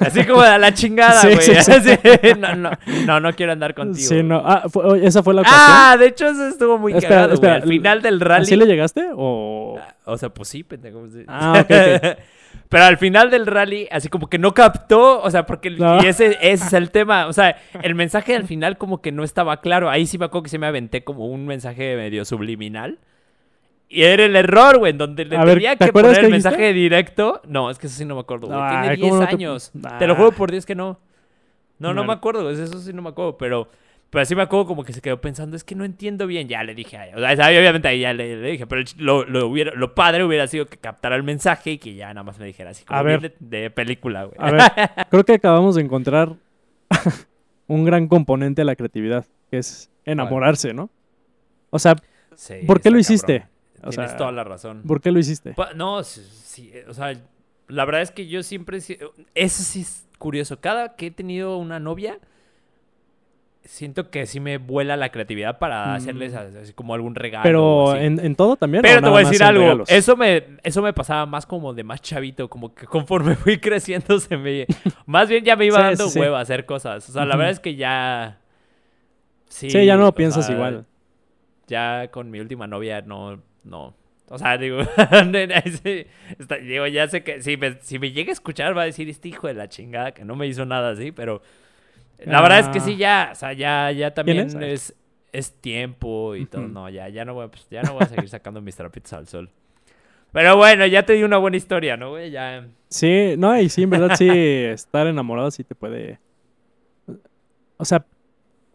[0.00, 1.40] Así como de la chingada, Sí, güey.
[1.40, 1.72] sí, sí.
[1.72, 1.98] Así,
[2.38, 2.70] no, no,
[3.06, 4.08] no, no quiero andar contigo.
[4.08, 4.42] Sí, no.
[4.44, 5.60] Ah, fue- esa fue la ocasión.
[5.62, 8.42] Ah, de hecho eso estuvo muy Espera, cagado, espera, Al final del rally...
[8.44, 9.78] ¿Así le llegaste o...?
[9.80, 11.06] Ah, O sea, pues sí, pendejo.
[11.10, 11.24] sí.
[11.28, 12.18] Ah, ok, ok.
[12.68, 16.02] Pero al final del rally, así como que no captó, o sea, porque el- No.
[16.02, 17.26] y ese, ese es el tema.
[17.26, 19.90] O sea, el mensaje al final como que no estaba claro.
[19.90, 22.98] Ahí sí me acuerdo que se me aventé como un mensaje medio subliminal.
[23.94, 26.16] Y era el error, güey, en donde le A ver, tenía ¿te que poner el
[26.16, 26.32] dijiste?
[26.32, 27.40] mensaje directo.
[27.46, 28.58] No, es que eso sí no me acuerdo, güey.
[28.58, 29.72] Tiene Ay, 10 ¿cómo no te- años.
[29.98, 30.16] Te lo Ah.
[30.16, 30.98] juro por Dios que no.
[31.78, 33.68] No, no me acuerdo, eso sí no me acuerdo, pero...
[34.10, 36.46] Pero así me acuerdo como que se quedó pensando, es que no entiendo bien.
[36.46, 36.96] Ya le dije.
[37.16, 40.46] O sea, obviamente ahí ya le, le dije, pero lo, lo, hubiera, lo padre hubiera
[40.46, 43.02] sido que captara el mensaje y que ya nada más me dijera así como A
[43.02, 43.34] bien ver.
[43.40, 44.36] de, de película, güey.
[44.38, 44.62] A ver,
[45.10, 46.32] creo que acabamos de encontrar
[47.66, 50.90] un gran componente de la creatividad, que es enamorarse, ¿no?
[51.70, 51.96] O sea,
[52.36, 53.40] Sí, ¿por qué lo hiciste?
[53.40, 53.53] cabrón.
[53.84, 54.82] O Tienes sea, toda la razón.
[54.86, 55.52] ¿por qué lo hiciste?
[55.54, 57.12] Pa- No, sí, sí, o sea,
[57.68, 58.80] la verdad es que yo siempre...
[58.80, 58.98] sí-
[59.34, 60.60] Eso sí es curioso.
[60.60, 62.18] Cada que he tenido una novia,
[63.64, 65.96] siento que sí me vuela la creatividad para Mm.
[65.96, 67.42] hacerles así como algún regalo.
[67.44, 68.82] Pero en, en todo también.
[68.82, 69.62] Pero te voy a decir algo.
[69.62, 69.90] regalos?
[69.90, 72.48] Eso me, eso me pasaba más como de más chavito.
[72.50, 74.66] Como que conforme fui creciendo se me...
[75.06, 76.20] Más bien ya me iba Sí, dando sí, sí.
[76.20, 77.08] hueva a hacer cosas.
[77.08, 78.38] O sea, la verdad es que ya...
[79.48, 80.84] Sí, Sí, ya no lo piensas sea, igual.
[81.66, 83.40] Ya con mi última novia no...
[83.64, 83.94] no.
[84.30, 84.78] O sea, digo,
[86.38, 89.08] está- digo, ya sé que si me, si me llega a escuchar va a decir
[89.08, 91.42] este hijo de la chingada que no me hizo nada así, pero
[92.24, 94.54] la verdad es que sí ya, o sea, ya, ya también es?
[94.54, 94.94] es,
[95.32, 96.62] es tiempo y todo.
[96.68, 99.12] No, ya, ya no voy, a- pues, ya no voy a seguir sacando mis trapitos
[99.12, 99.50] al sol.
[100.32, 102.30] Pero bueno, ya te di una buena historia, ¿no, güey?
[102.30, 102.66] Ya.
[102.88, 106.18] Sí, no, y sí, en verdad sí, estar enamorado sí te puede...
[107.76, 108.04] O sea,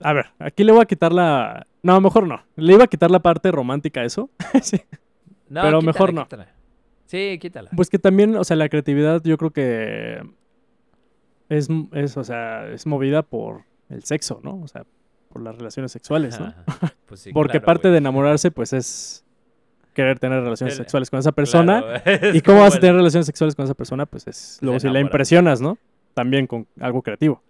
[0.02, 1.66] a ver, aquí le voy a quitar la...
[1.84, 2.42] No, mejor no.
[2.56, 4.30] Le iba a quitar la parte romántica a eso.
[4.62, 4.82] Sí.
[5.50, 6.24] No, Pero quítala, mejor no.
[6.24, 6.48] quítala.
[7.06, 7.70] Sí, quítala.
[7.76, 10.22] Pues que también, o sea, la creatividad yo creo que
[11.50, 14.62] es, es, o sea, es movida por el sexo, ¿no?
[14.62, 14.86] O sea,
[15.30, 16.54] por las relaciones sexuales, ¿no?
[17.08, 17.94] Pues sí, Porque claro, parte güey.
[17.94, 19.26] de enamorarse, pues es
[19.96, 21.82] querer tener relaciones El- sexuales con esa persona.
[22.04, 24.06] Claro, ¿Y cómo vas a tener relaciones sexuales con esa persona?
[24.06, 25.80] Pues es luego si la impresionas, ¿no?
[26.14, 27.42] También con algo creativo.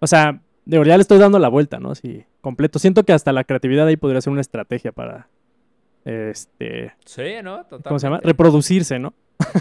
[0.00, 1.90] O sea, de verdad ya le estoy dando la vuelta, ¿no?
[1.92, 2.78] Así, completo.
[2.78, 5.28] Siento que hasta la creatividad ahí podría ser una estrategia para,
[6.04, 7.58] este, Sí, ¿no?
[7.64, 7.88] Totalmente.
[7.88, 8.20] ¿cómo se llama?
[8.22, 9.14] Reproducirse, ¿no?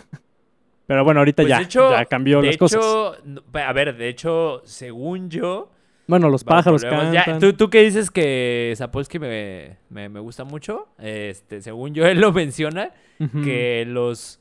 [0.87, 3.43] Pero bueno, ahorita Pues, ya, de hecho- ya cambió De las hecho, cosas.
[3.53, 5.69] a ver, de hecho, según yo...
[6.05, 7.13] Bueno, los pájaros volvemos.
[7.13, 7.39] Ya, cantan.
[7.39, 12.19] ¿tú, tú que dices que Zapolsky me, me, me gusta mucho, este, según yo él
[12.19, 12.91] lo menciona,
[13.43, 14.39] que los...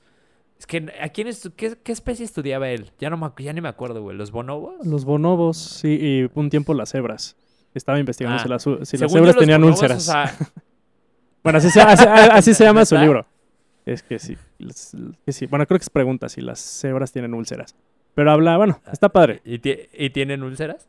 [0.63, 2.93] Es que, ¿a quién qué, qué especie estudiaba él?
[3.01, 4.17] Ya, no me, ya ni me acuerdo, güey.
[4.17, 4.87] ¿Los bonobos?
[4.87, 7.35] Los bonobos, sí, y un tiempo las cebras.
[7.75, 10.05] Estaba investigando Ah, si las, si las cebras tenían bonobos, o úlceras.
[10.05, 10.33] sea,
[11.43, 13.27] Bueno, así se, así- así se llama su libro.
[13.85, 14.97] Es que sí, las-
[15.27, 15.47] que sí.
[15.47, 17.75] Bueno, creo que es pregunta si las cebras tienen úlceras.
[18.15, 19.41] Pero habla, bueno, está padre.
[19.45, 20.87] ¿y, y tienen úlceras?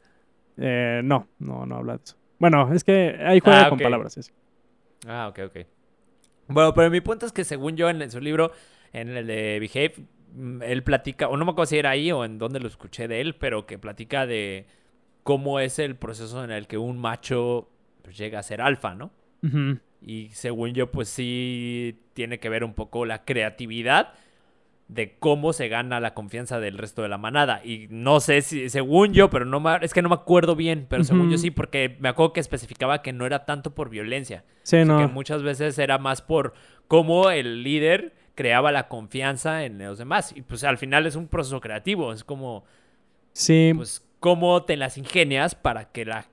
[0.58, 2.16] Eh, no, no, no habla de eso.
[2.38, 4.14] Bueno, es que ahí juega Ah, con palabras.
[4.14, 4.32] sí.
[5.08, 5.66] Ah, ok, ok.
[6.48, 8.52] Bueno, pero mi punto es que según yo en su libro,
[8.94, 9.94] en el de Behave,
[10.36, 13.08] mm, él platica, o no me acuerdo si era ahí o en dónde lo escuché
[13.08, 14.66] de él, pero que platica de
[15.24, 17.70] cómo es el proceso en el que un macho
[18.02, 19.12] pues, llega a ser alfa, ¿no?
[20.02, 24.14] Y según yo, pues sí tiene que ver un poco la creatividad
[24.90, 27.62] de cómo se gana la confianza del resto de la manada.
[27.64, 30.86] Y no sé si, según yo, pero no me, es que no me acuerdo bien,
[30.90, 34.44] pero según yo sí, porque me acuerdo que especificaba que no era tanto por violencia,
[34.64, 34.98] Sí, no.
[34.98, 36.54] que muchas veces era más por
[36.88, 40.34] cómo el líder creaba la confianza en los demás.
[40.36, 42.64] Y pues al final es un proceso creativo, es como,
[43.34, 46.28] Sí, pues, cómo te las ingenias para que la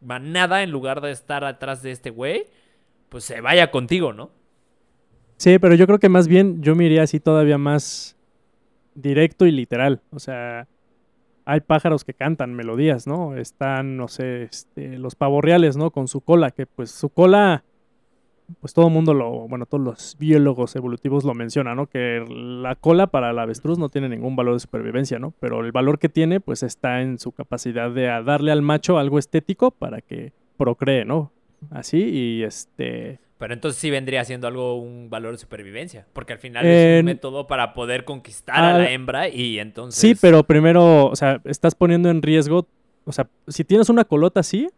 [0.00, 2.46] manada, en lugar de estar atrás de este güey,
[3.08, 4.30] pues se vaya contigo, ¿no?
[5.38, 8.16] sí, pero yo creo que más bien yo me iría así todavía más
[8.94, 10.00] directo y literal.
[10.10, 10.66] O sea,
[11.44, 13.36] hay pájaros que cantan melodías, ¿no?
[13.36, 15.90] Están, no sé, este, los pavorreales, ¿no?
[15.90, 17.64] Con su cola, que pues su cola,
[18.60, 21.86] pues todo el mundo lo, bueno, todos los biólogos evolutivos lo mencionan, ¿no?
[21.86, 25.32] Que la cola para el avestruz no tiene ningún valor de supervivencia, ¿no?
[25.40, 29.18] Pero el valor que tiene, pues está en su capacidad de darle al macho algo
[29.18, 31.32] estético para que procree, ¿no?
[31.70, 33.18] Así, y este...
[33.38, 37.00] Pero entonces sí vendría siendo algo un valor de supervivencia, porque al final Eh, es
[37.00, 40.00] un método para poder conquistar a la hembra y entonces...
[40.00, 42.66] Sí, pero primero, o sea, estás poniendo en riesgo,
[43.04, 44.70] o sea, si tienes una colota así,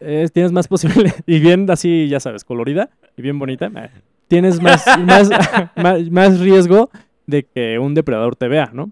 [0.00, 3.90] eh, tienes más posibilidad, y bien así, ya sabes, colorida y bien bonita, eh,
[4.28, 5.30] tienes más, más,
[5.76, 6.90] más, más riesgo
[7.26, 8.90] de que un depredador te vea, ¿no?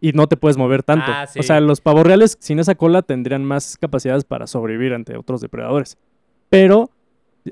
[0.00, 1.06] Y no te puedes mover tanto.
[1.08, 1.40] Ah, sí.
[1.40, 5.40] O sea, los pavos reales sin esa cola tendrían más capacidades para sobrevivir ante otros
[5.40, 5.98] depredadores.
[6.48, 6.90] Pero,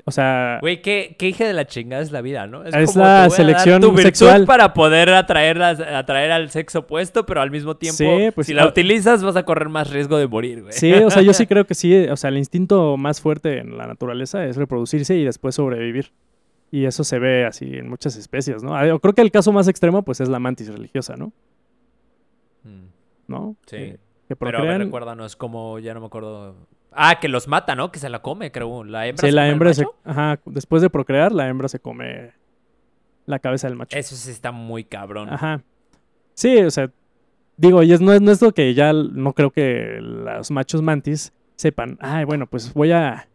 [0.05, 2.63] o sea, Güey, ¿qué, qué hija de la chingada es la vida, ¿no?
[2.63, 4.45] Es como la selección tu virtud sexual.
[4.45, 8.63] para poder atraer, atraer al sexo opuesto, pero al mismo tiempo, Sí, pues, si la
[8.63, 10.73] ah, utilizas, vas a correr más riesgo de morir, güey.
[10.73, 13.77] Sí, o sea, yo sí creo que sí, o sea, el instinto más fuerte en
[13.77, 16.11] la naturaleza es reproducirse y después sobrevivir.
[16.69, 18.75] Y eso se ve así en muchas especies, ¿no?
[18.75, 21.31] Ah, Yo creo que el caso más extremo, pues, es la mantis religiosa, ¿no?
[22.63, 22.87] Mm,
[23.27, 23.55] ¿No?
[23.65, 23.77] Sí.
[23.77, 24.81] Que, que Pero a ver, procrean.
[24.81, 26.55] recuérdanos como, ya no me acuerdo.
[26.99, 27.91] Ah, que los mata, ¿no?
[27.91, 28.83] Que se la come, creo.
[28.83, 29.85] La hembra Sí, se la come hembra se...
[30.03, 32.31] Ajá, después de procrear, la hembra se come
[33.27, 33.95] la cabeza del macho.
[33.95, 35.29] Eso sí está muy cabrón.
[35.31, 35.61] Ajá.
[36.33, 36.89] Sí, o sea,
[37.55, 40.81] digo, y es, no, es, no es lo que ya no creo que los machos
[40.81, 43.27] mantis sepan, ay, bueno, pues voy a...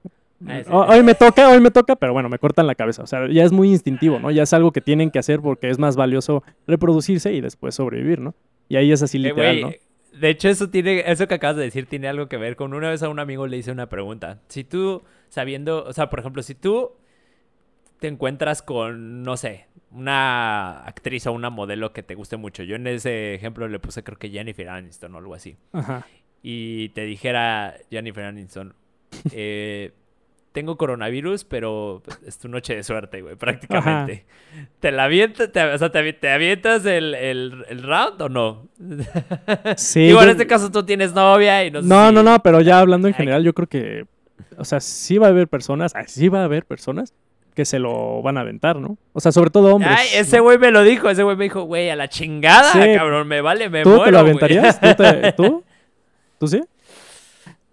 [0.48, 3.04] Ah, Hoy me toca, hoy me toca, pero bueno, me cortan la cabeza.
[3.04, 4.32] O sea, ya es muy instintivo, ¿no?
[4.32, 8.18] Ya es algo que tienen que hacer porque es más valioso reproducirse y después sobrevivir,
[8.18, 8.34] ¿no?
[8.68, 9.70] Y ahí es así Eh, literal, ¿no?
[10.12, 12.90] De hecho, eso tiene, eso que acabas de decir tiene algo que ver con una
[12.90, 14.40] vez a un amigo le hice una pregunta.
[14.48, 16.92] Si tú, sabiendo, o sea, por ejemplo, si tú
[18.02, 22.64] te encuentras con, no sé, una actriz o una modelo que te guste mucho.
[22.64, 25.56] Yo en ese ejemplo le puse creo que Jennifer Aniston o algo así.
[25.72, 26.04] Ajá.
[26.42, 28.74] Y te dijera Jennifer Aniston,
[29.32, 29.92] eh,
[30.52, 34.26] tengo coronavirus, pero es tu noche de suerte, güey, prácticamente.
[34.80, 38.28] ¿Te la avientas, te, o sea, te, avi- te avientas el, el- el round o
[38.28, 38.68] no?
[39.76, 42.22] Sí, Digo, en yo- este caso tú tienes novia y no sé No, si- no,
[42.22, 44.04] no, pero ya hablando en general, yo creo que,
[44.58, 47.14] o sea, sí va a haber personas, sí va a haber personas
[47.54, 48.96] que se lo van a aventar, ¿no?
[49.12, 49.92] O sea, sobre todo hombres.
[49.94, 50.44] Ay, ese ¿no?
[50.44, 52.94] güey me lo dijo, ese güey me dijo, güey, a la chingada, Sí.
[52.96, 54.30] cabrón, me vale, me ¿Tú muero, te lo güey".
[54.30, 54.80] aventarías?
[54.80, 55.64] ¿Tú, te- ¿Tú?
[56.38, 56.62] ¿Tú sí?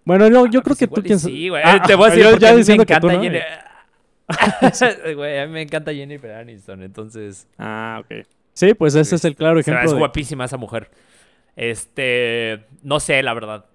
[0.04, 1.30] Bueno, no, yo Ah, creo pues que tú piensas...
[1.30, 1.62] Sí, güey.
[1.66, 3.22] Ah, te voy a decir yo ya a mí me diciendo que tú encanta no,
[3.22, 5.14] Jenny- eh.
[5.14, 7.46] Güey, a mí me encanta Jennifer Aniston, entonces...
[7.58, 8.26] Ah, ok.
[8.54, 9.98] Sí, pues ese es el claro ejemplo Es de...
[9.98, 10.90] guapísima esa mujer.
[11.56, 13.66] Este, no sé, la verdad.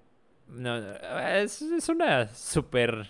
[0.48, 3.08] No, es, es una súper...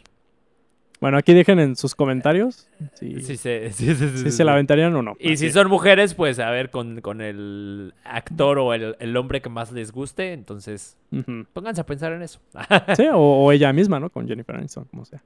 [1.00, 4.44] Bueno, aquí dejen en sus comentarios si, Sí, se- sí, sí, sí, si sí, se
[4.44, 5.14] la aventarían o no.
[5.18, 9.40] Y si son mujeres, pues a ver con, con el actor o el, el hombre
[9.42, 10.32] que más les guste.
[10.32, 10.96] Entonces,
[11.52, 12.40] pónganse a pensar en eso.
[12.96, 14.08] Sí, o, o ella misma, ¿no?
[14.10, 15.22] Con Jennifer Aniston, como sea.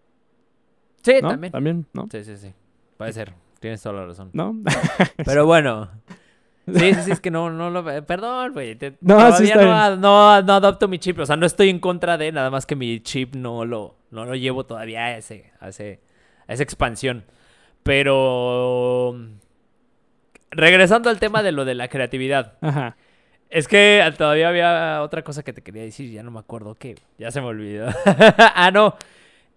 [1.03, 1.29] sí, ¿No?
[1.29, 1.53] también.
[1.53, 2.09] También, ¿no?
[2.11, 2.53] Sí, sí, sí.
[2.97, 3.33] Puede ser.
[3.61, 4.31] Tienes toda la razón.
[4.33, 4.57] ¿No?
[5.25, 5.89] Pero bueno.
[6.73, 7.83] Sí, sí, sí, es que no, no lo...
[8.07, 8.79] Perdón, güey.
[9.01, 11.19] No, todavía no, no, no adopto mi chip.
[11.19, 14.25] O sea, no estoy en contra de nada más que mi chip no lo, no
[14.25, 16.01] lo llevo todavía a, ese, a, ese,
[16.47, 17.25] a esa expansión.
[17.83, 19.17] Pero...
[20.51, 22.55] Regresando al tema de lo de la creatividad.
[22.61, 22.97] Ajá.
[23.51, 26.97] Es que todavía había otra cosa que te quería decir, ya no me acuerdo qué,
[27.19, 27.89] ya se me olvidó.
[28.39, 28.95] ah, no.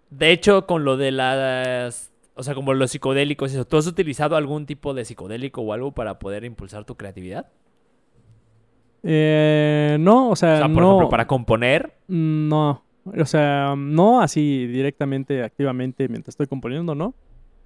[0.09, 4.35] De hecho, con lo de las, o sea, como los psicodélicos, eso, ¿tú has utilizado
[4.35, 7.47] algún tipo de psicodélico o algo para poder impulsar tu creatividad?
[9.03, 11.93] Eh, no, o sea, O sea, por no, ejemplo, para componer.
[12.07, 17.13] no, o sea, no así directamente, activamente mientras estoy componiendo, ¿no?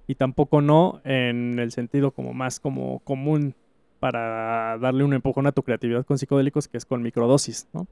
[0.06, 3.54] Y tampoco no en el sentido como más como común
[4.00, 7.86] para darle un empujón a tu creatividad con psicodélicos, que es con microdosis, ¿no?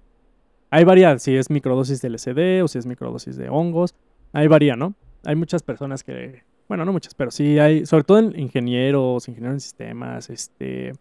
[0.71, 3.95] Hay varias, si es microdosis de LSD o si es microdosis de hongos,
[4.33, 4.95] ahí varía, ¿no?
[5.25, 9.55] Hay muchas personas que, bueno, no muchas, pero sí hay, sobre todo en ingenieros, ingenieros
[9.55, 10.93] en sistemas, este,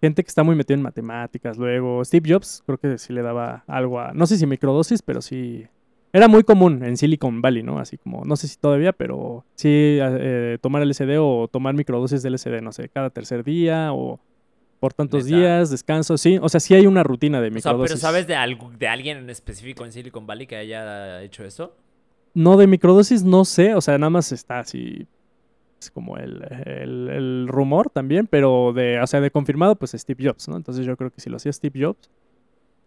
[0.00, 3.64] gente que está muy metida en matemáticas, luego Steve Jobs creo que sí le daba
[3.66, 5.66] algo a, no sé si microdosis, pero sí,
[6.12, 7.78] era muy común en Silicon Valley, ¿no?
[7.78, 9.68] Así como, no sé si todavía, pero sí
[10.00, 14.20] eh, tomar LSD o tomar microdosis de LSD, no sé, cada tercer día o
[14.80, 15.36] por tantos ¿Neta?
[15.36, 17.92] días, descanso, sí, o sea, sí hay una rutina de O sea, microdosis.
[17.92, 21.74] pero ¿sabes de, algo, de alguien en específico en Silicon Valley que haya hecho eso?
[22.34, 25.06] No, de microdosis no sé, o sea, nada más está así.
[25.80, 30.26] Es como el, el- el rumor también, pero de, o sea, de confirmado, pues Steve
[30.28, 30.56] Jobs, ¿no?
[30.56, 32.10] Entonces yo creo que si lo hacía Steve Jobs,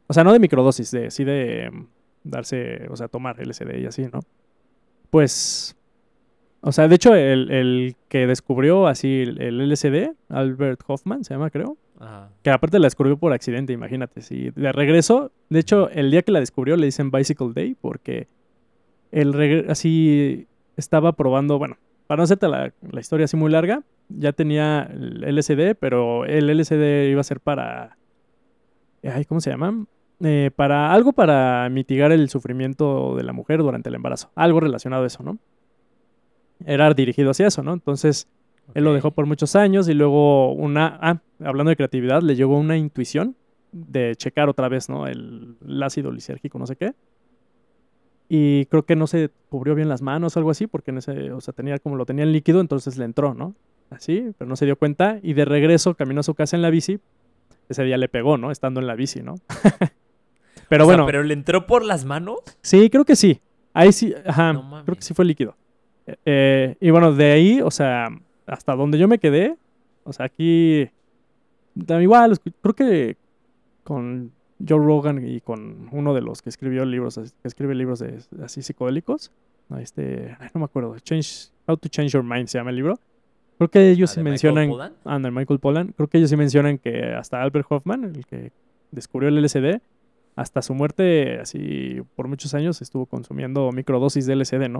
[0.07, 1.85] o sea, no de microdosis, de, sí de mm,
[2.23, 4.21] darse, o sea, tomar LSD y así, ¿no?
[5.11, 5.75] Pues,
[6.61, 11.49] o sea, de hecho, el, el que descubrió así el, LSD, Albert Hoffman, se llama,
[11.51, 12.29] creo, Ajá.
[12.43, 14.21] que aparte la descubrió por accidente, imagínate.
[14.21, 18.27] Si de regreso, de hecho, el día que la descubrió le dicen Bicycle Day porque
[19.11, 21.77] el así estaba probando, bueno,
[22.09, 26.49] para no hacerte la, la historia así muy larga, ya tenía el LSD, pero el
[26.49, 27.97] LSD iba a ser para,
[29.03, 29.85] ay, ¿cómo se llama?
[30.23, 35.03] Eh, para algo para mitigar el sufrimiento de la mujer durante el embarazo, algo relacionado
[35.03, 35.37] a eso, ¿no?
[36.65, 37.73] Era dirigido hacia eso, ¿no?
[37.73, 38.27] Entonces,
[38.73, 42.57] él lo dejó por muchos años y luego una, ah, hablando de creatividad, le llegó
[42.57, 43.35] una intuición
[43.71, 45.05] de checar otra vez, ¿no?
[45.05, 46.95] El, el ácido lisérgico, no sé qué.
[48.31, 51.31] Y creo que no se cubrió bien las manos o algo así, porque en ese,
[51.31, 53.55] o sea, tenía como lo tenía en líquido, entonces le entró, ¿no?
[53.89, 56.69] Así, pero no se dio cuenta y de regreso caminó a su casa en la
[56.69, 56.99] bici.
[57.69, 58.51] Ese día le pegó, ¿no?
[58.51, 59.35] Estando en la bici, ¿no?
[60.69, 62.37] pero O sea, bueno, ¿Pero le entró por las manos?
[62.61, 63.41] Sí, creo que sí.
[63.73, 65.55] Ahí sí, ajá, No creo que sí fue líquido.
[66.05, 68.09] Eh, eh, y bueno, de ahí, o sea,
[68.45, 69.55] hasta donde yo me quedé,
[70.03, 70.87] o sea, aquí,
[71.75, 73.17] igual, creo que
[73.83, 74.31] con
[74.67, 78.61] Joe Rogan y con uno de los que escribió libros, que escribe libros de, así
[78.61, 79.31] psicodélicos,
[79.69, 82.75] no, este, ay, no me acuerdo, Change, How to Change Your Mind se llama el
[82.75, 82.99] libro.
[83.57, 86.37] Creo que ellos Ah, sí Michael mencionan, ah, de Michael Pollan, creo que ellos sí
[86.37, 88.51] mencionan que hasta Albert Hoffman, el que
[88.91, 89.81] descubrió el LSD,
[90.35, 94.79] hasta su muerte, así por muchos años, estuvo consumiendo microdosis de LSD, ¿no?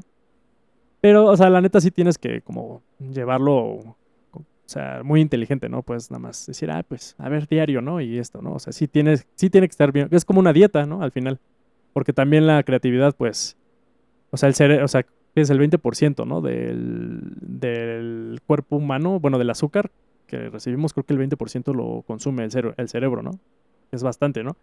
[1.01, 3.97] Pero, o sea, la neta sí tienes que como llevarlo,
[4.69, 5.81] o sea, muy inteligente, ¿no?
[5.81, 8.01] Pues nada más decir, ah, pues, a ver, diario, ¿no?
[8.01, 8.53] Y esto, ¿no?
[8.53, 10.07] O sea, sí tienes, sí tiene que estar bien.
[10.11, 11.01] Es como una dieta, ¿no?
[11.01, 11.39] Al final.
[11.91, 13.57] Porque también la creatividad, pues,
[14.29, 16.41] o sea, el cerebro, o sea, es el 20%, ¿no?
[16.41, 19.89] Del, del cuerpo humano, bueno, del azúcar
[20.27, 23.31] que recibimos, creo que el 20% lo consume el, cere- el cerebro, ¿no?
[23.91, 24.55] Es bastante, ¿no?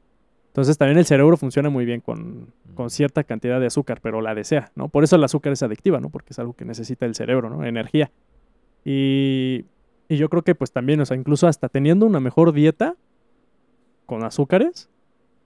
[0.49, 2.91] Entonces también el cerebro funciona muy bien con, con Mm.
[2.91, 4.89] cierta cantidad de azúcar, pero la desea, ¿no?
[4.89, 6.11] Por eso el azúcar es adictiva, ¿no?
[6.11, 7.65] Porque es algo que necesita el cerebro, ¿no?
[7.65, 8.13] Energía.
[8.85, 9.65] Y,
[10.09, 12.97] y yo creo que pues también, o sea, incluso hasta teniendo una mejor dieta
[14.07, 14.89] con azúcares,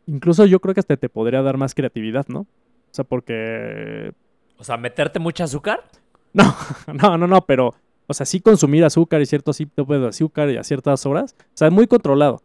[0.07, 2.41] incluso yo creo que hasta te podría dar más creatividad, ¿no?
[2.41, 4.13] O sea, porque...
[4.59, 5.85] O sea, meterte mucho azúcar.
[6.33, 6.55] No,
[6.87, 7.75] no, no, no, pero...
[8.07, 11.35] O sea, sí consumir azúcar y ciertos tipos de azúcar y a ciertas horas.
[11.39, 12.41] O sea, muy controlado.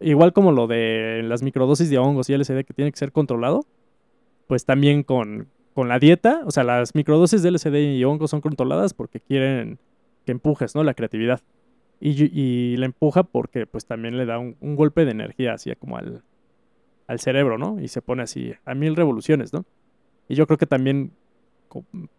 [0.00, 3.64] Igual como lo de las microdosis de hongos y LSD que tiene que ser controlado,
[4.48, 8.40] pues también con, con la dieta, o sea, las microdosis de LSD y hongos son
[8.40, 9.78] controladas porque quieren
[10.24, 10.82] que empujes, ¿no?
[10.82, 11.40] La creatividad.
[12.00, 15.96] Y, la empuja porque pues también le da un, un golpe de energía así como
[15.96, 16.22] al,
[17.08, 17.80] al cerebro, ¿no?
[17.80, 19.64] Y se pone así a mil revoluciones, ¿no?
[20.28, 21.12] Y yo creo que también,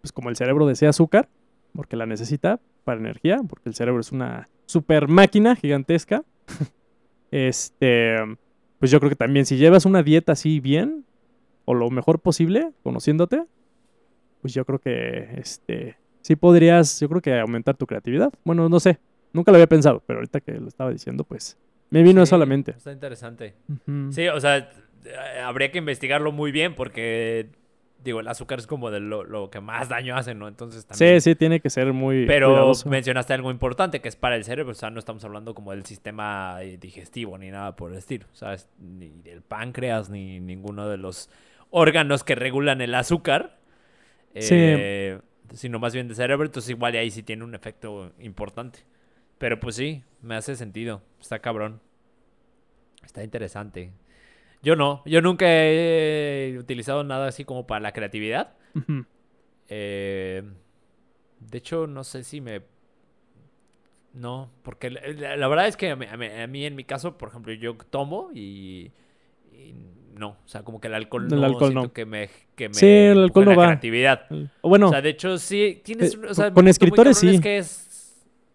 [0.01, 1.29] pues como el cerebro desea azúcar,
[1.73, 6.23] porque la necesita para energía, porque el cerebro es una super máquina gigantesca,
[7.31, 8.15] este,
[8.79, 11.05] pues yo creo que también si llevas una dieta así bien,
[11.65, 13.43] o lo mejor posible, conociéndote,
[14.41, 18.33] pues yo creo que, este, sí podrías, yo creo que aumentar tu creatividad.
[18.43, 18.99] Bueno, no sé,
[19.33, 21.57] nunca lo había pensado, pero ahorita que lo estaba diciendo, pues
[21.89, 22.71] me vino eso a la Sí, mente.
[22.71, 23.55] Está interesante.
[24.11, 27.49] Sí, o sea, eh, habría que investigarlo muy bien porque,
[28.03, 30.47] digo, el azúcar es como de lo, lo que más daño hace, ¿no?
[30.47, 31.19] Entonces también...
[31.21, 32.89] Sí, sí, tiene que ser muy Pero cuidadoso.
[32.89, 35.85] mencionaste algo importante que es para el cerebro, o sea, no estamos hablando como del
[35.85, 38.69] sistema eh, digestivo ni nada por el estilo, ¿sabes?
[38.79, 41.29] Ni del páncreas ni ninguno de los
[41.71, 43.57] órganos que regulan el azúcar.
[44.35, 44.55] Sí.
[44.55, 45.19] eh,
[45.53, 48.81] Sino más bien del cerebro, entonces igual ahí sí tiene un efecto importante.
[49.39, 51.81] Pero pues sí, me hace sentido, está cabrón.
[53.03, 53.91] Está interesante.
[54.61, 58.53] Yo no, yo nunca he utilizado nada así como para la creatividad.
[59.69, 60.43] Eh,
[61.39, 62.61] de hecho, no sé si me...
[64.13, 67.29] No, porque la, la- la verdad es que a mí, a en mi caso, por
[67.29, 68.91] ejemplo, yo tomo y,
[69.53, 69.73] y
[70.15, 71.93] no, o sea, como que el alcohol El no alcohol no.
[71.93, 73.65] que me, que me Sí, el alcohol no la va.
[73.67, 74.25] creatividad.
[74.61, 76.15] O bueno, O sea, de hecho, sí, tienes...
[76.15, 77.41] Eh, o sea, con escritores cabrón es sí.
[77.41, 77.85] que es-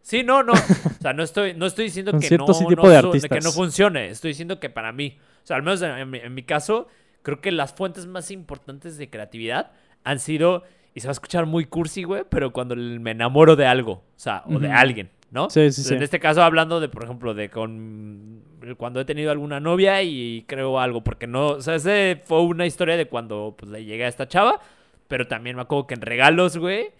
[0.04, 0.52] Sí, no, no.
[0.52, 3.50] O sea, no estoy, no estoy diciendo que no, sí tipo no de que no
[3.52, 4.08] funcione.
[4.10, 6.88] Estoy diciendo que para mí, o sea, al menos en, en mi, en mi caso,
[7.22, 9.72] creo que las fuentes más importantes de creatividad
[10.04, 10.62] han sido,
[10.94, 14.02] y se va a escuchar muy cursi, güey, pero cuando me enamoro de algo, o
[14.16, 15.48] sea, o de alguien, ¿no?
[15.48, 15.94] Sí, sí, sí.
[15.94, 18.42] En este caso, hablando de, por ejemplo, de con
[18.76, 22.66] cuando he tenido alguna novia y creo algo, porque no, o sea, ese fue una
[22.66, 24.60] historia de cuando pues, le llegué a esta chava,
[25.08, 26.90] pero también me acuerdo que en regalos, güey,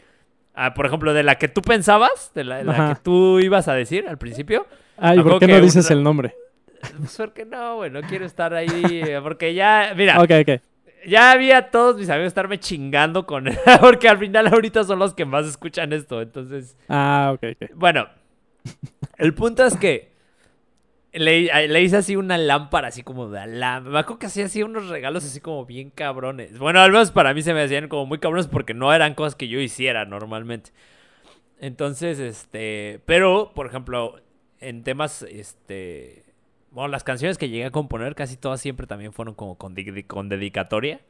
[0.55, 2.95] ah, por ejemplo, de la que tú pensabas, de la, de la Ajá.
[2.95, 6.35] que tú ibas a decir al principio, Ay, ¿por qué no dices el nombre?
[6.99, 10.61] pues porque no, güey, no quiero estar ahí, eh, porque ya, mira, Ok, ok.
[11.07, 13.47] ya vi a todos mis amigos estarme chingando con
[13.81, 17.71] porque al final ahorita son los que más escuchan esto, entonces, Ah, ok, ok.
[17.75, 18.07] bueno,
[19.19, 20.14] el punto es que
[21.15, 23.93] le, le hice así una lámpara así como de alambre.
[23.93, 26.59] Me acuerdo que hacía así unos regalos así como bien cabrones.
[26.59, 29.35] Bueno, al menos para mí se me hacían como muy cabrones porque no eran cosas
[29.35, 30.71] que yo hiciera normalmente.
[31.61, 34.21] Entonces, este, pero, por ejemplo,
[34.61, 36.25] en temas, este,
[36.71, 39.75] bueno, las canciones que llegué a componer casi todas siempre también fueron como con,
[40.07, 41.01] con dedicatoria.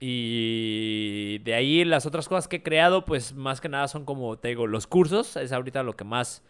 [0.00, 4.36] Y de ahí las otras cosas que he creado, pues más que nada son como,
[4.38, 5.36] te digo, los cursos.
[5.36, 6.42] Es ahorita lo que más,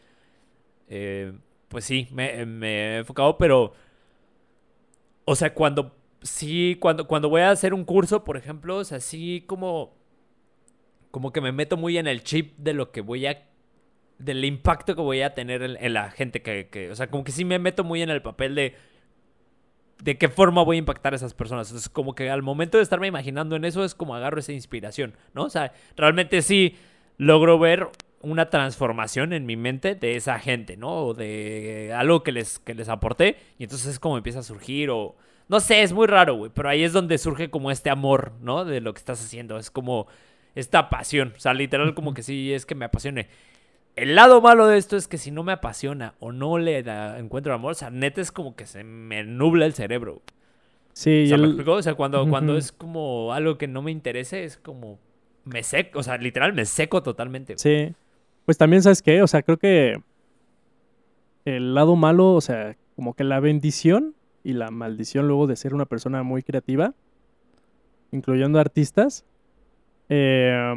[0.88, 1.32] eh,
[1.68, 3.72] pues sí, me, me he enfocado, pero,
[5.24, 9.00] o sea, cuando, sí, cuando, cuando voy a hacer un curso, por ejemplo, o sea,
[9.00, 9.94] sí como,
[11.10, 13.46] como que me meto muy en el chip de lo que voy a,
[14.18, 17.32] del impacto que voy a tener en, la gente que, que, o sea, como que
[17.32, 18.74] sí me meto muy en el papel de
[20.02, 21.72] de qué forma voy a impactar a esas personas.
[21.72, 25.14] Es como que al momento de estarme imaginando en eso es como agarro esa inspiración,
[25.34, 25.44] ¿no?
[25.44, 26.76] O sea, realmente sí
[27.16, 27.88] logro ver
[28.20, 31.06] una transformación en mi mente de esa gente, ¿no?
[31.06, 34.90] O de algo que les, que les aporté y entonces es como empieza a surgir
[34.90, 35.16] o...
[35.48, 38.66] No sé, es muy raro, güey, pero ahí es donde surge como este amor, ¿no?
[38.66, 39.56] De lo que estás haciendo.
[39.56, 40.06] Es como
[40.54, 41.32] esta pasión.
[41.36, 43.28] O sea, literal como que sí, es que me apasione.
[43.96, 47.18] El lado malo de esto es que si no me apasiona o no le da-
[47.18, 50.22] encuentro amor, o sea, neta es como que se me nubla el cerebro.
[50.92, 51.72] Sí, O sea, ¿me explico?
[51.72, 54.98] O sea, cuando, cuando es como algo que no me interese, es como
[55.44, 57.56] me seco, o sea, literal me seco totalmente.
[57.56, 57.94] Sí.
[58.48, 59.20] Pues también, ¿sabes qué?
[59.20, 60.02] O sea, creo que
[61.44, 65.74] el lado malo, o sea, como que la bendición y la maldición luego de ser
[65.74, 66.94] una persona muy creativa,
[68.10, 69.26] incluyendo artistas,
[70.08, 70.74] eh,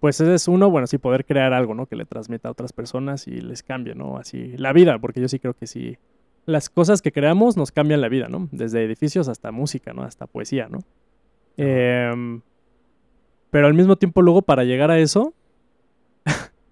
[0.00, 1.86] pues ese es uno, bueno, sí, poder crear algo, ¿no?
[1.86, 4.18] Que le transmita a otras personas y les cambie, ¿no?
[4.18, 5.96] Así, la vida, porque yo sí creo que sí,
[6.44, 8.50] las cosas que creamos nos cambian la vida, ¿no?
[8.52, 10.02] Desde edificios hasta música, ¿no?
[10.02, 10.80] Hasta poesía, ¿no?
[11.56, 12.42] Em,
[13.48, 15.32] pero al mismo tiempo luego para llegar a eso,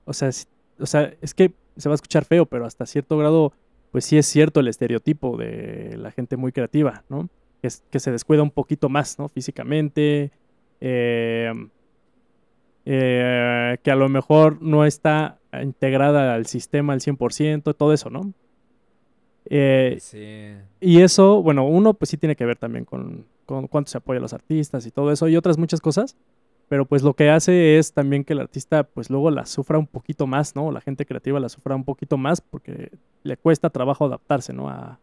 [0.06, 0.46] o sea, si-
[0.78, 3.52] o sea, es que se va a escuchar feo, pero hasta cierto grado,
[3.92, 7.28] pues sí es cierto el estereotipo de la gente muy creativa, ¿no?
[7.60, 9.28] Que, es- que se descuida un poquito más, ¿no?
[9.28, 10.30] Físicamente,
[10.80, 11.68] em,
[12.84, 18.32] eh, que a lo mejor no está integrada al sistema al 100%, todo eso, ¿no?
[19.48, 20.54] Eh, Sí.
[20.80, 24.18] y eso, bueno, uno pues sí tiene que ver también con, con cuánto se apoya
[24.18, 26.16] a los artistas y todo eso y otras muchas cosas,
[26.68, 29.86] pero pues lo que hace es también que el artista pues luego la sufra un
[29.86, 30.72] poquito más, ¿no?
[30.72, 32.90] La gente creativa la sufra un poquito más porque
[33.22, 34.68] le cuesta trabajo adaptarse, ¿no?
[34.68, 34.98] A,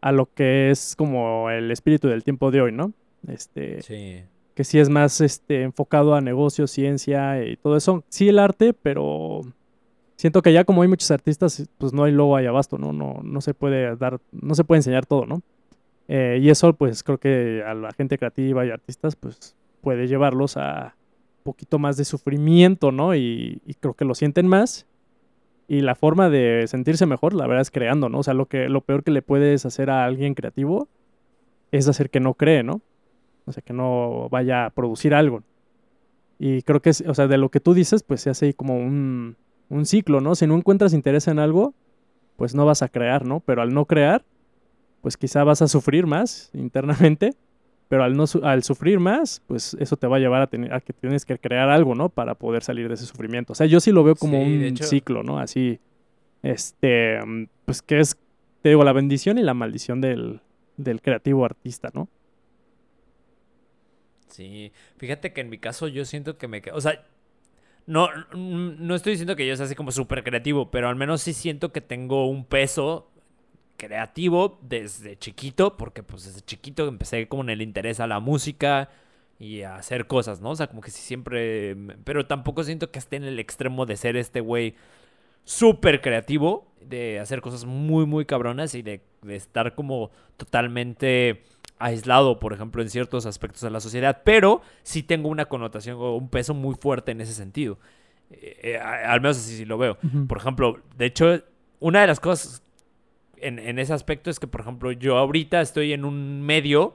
[0.00, 2.92] a lo que es como el espíritu del tiempo de hoy, ¿no?
[3.28, 4.22] Este, Sí.
[4.54, 8.04] que sí es más este, enfocado a negocios, ciencia y todo eso.
[8.08, 9.40] Sí el arte, pero
[10.16, 12.92] siento que ya como hay muchos artistas, pues no hay luego hay abasto, ¿no?
[12.92, 15.40] No, no se puede dar, no se puede enseñar todo, ¿no?
[16.08, 20.56] Eh, y eso pues creo que a la gente creativa y artistas pues puede llevarlos
[20.56, 20.96] a
[21.38, 23.14] un poquito más de sufrimiento, ¿no?
[23.14, 24.86] Y, creo que lo sienten más.
[25.68, 28.20] Y la forma de sentirse mejor, la verdad, es creando, ¿no?
[28.20, 30.88] O sea, lo, que, lo peor que le puedes hacer a alguien creativo
[31.70, 32.80] es hacer que no cree, ¿no?
[33.44, 35.42] O sea, que no vaya a producir algo.
[36.38, 38.76] Y creo que, o sea, de lo que tú dices, pues se hace ahí como
[38.76, 39.36] un,
[39.68, 40.34] un ciclo, ¿no?
[40.34, 41.74] Si no encuentras interés en algo,
[42.36, 43.40] pues no vas a crear, ¿no?
[43.40, 44.24] Pero al no crear,
[45.00, 47.34] pues quizá vas a sufrir más internamente,
[47.92, 50.72] pero al, no, su- al sufrir más, pues eso te va a llevar a, tener,
[50.72, 52.08] a que tienes que crear algo, ¿no?
[52.08, 53.52] Para poder salir de ese sufrimiento.
[53.52, 55.38] O sea, yo sí lo veo como Sí, un hecho- ciclo, ¿no?
[55.38, 55.78] Así,
[56.42, 57.18] este,
[57.66, 58.16] pues que es,
[58.62, 60.40] te digo, la bendición y la maldición del,
[60.78, 62.08] del creativo artista, ¿no?
[64.28, 66.62] Sí, fíjate que en mi caso yo siento que me...
[66.72, 67.04] O sea,
[67.84, 71.34] no, no estoy diciendo que yo sea así como súper creativo, pero al menos sí
[71.34, 73.11] siento que tengo un peso
[73.82, 78.90] creativo desde chiquito, porque pues desde chiquito empecé como en el interés a la música
[79.40, 80.50] y a hacer cosas, ¿no?
[80.50, 81.76] O sea, como que sí siempre...
[82.04, 84.76] Pero tampoco siento que esté en el extremo de ser este güey
[85.42, 91.42] súper creativo, de hacer cosas muy, muy cabronas y de, de estar como totalmente
[91.80, 96.14] aislado, por ejemplo, en ciertos aspectos de la sociedad, pero sí tengo una connotación o
[96.14, 97.80] un peso muy fuerte en ese sentido.
[98.30, 99.98] Eh, eh, al menos así sí lo veo.
[100.28, 101.42] Por ejemplo, de hecho,
[101.80, 102.62] una de las cosas
[103.42, 106.94] en, ese aspecto es que, por ejemplo, yo ahorita estoy en un medio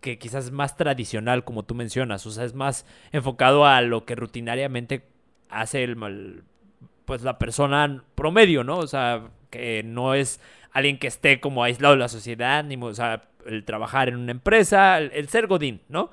[0.00, 4.04] que quizás es más tradicional, como tú mencionas, o sea, es más enfocado a lo
[4.04, 5.02] que rutinariamente
[5.48, 6.44] hace el mal,
[7.04, 8.78] pues la persona promedio, ¿no?
[8.78, 10.40] O sea, que no es
[10.72, 14.32] alguien que esté como aislado de la sociedad, ni, o sea, el trabajar en una
[14.32, 16.10] empresa, el ser godín, ¿no?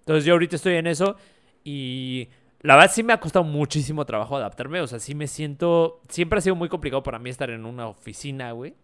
[0.00, 1.16] Entonces yo ahorita estoy en eso
[1.64, 2.28] y
[2.60, 6.38] la verdad sí me ha costado muchísimo trabajo adaptarme, o sea, sí me siento, siempre
[6.38, 8.74] ha sido muy complicado para mí estar en una oficina, güey.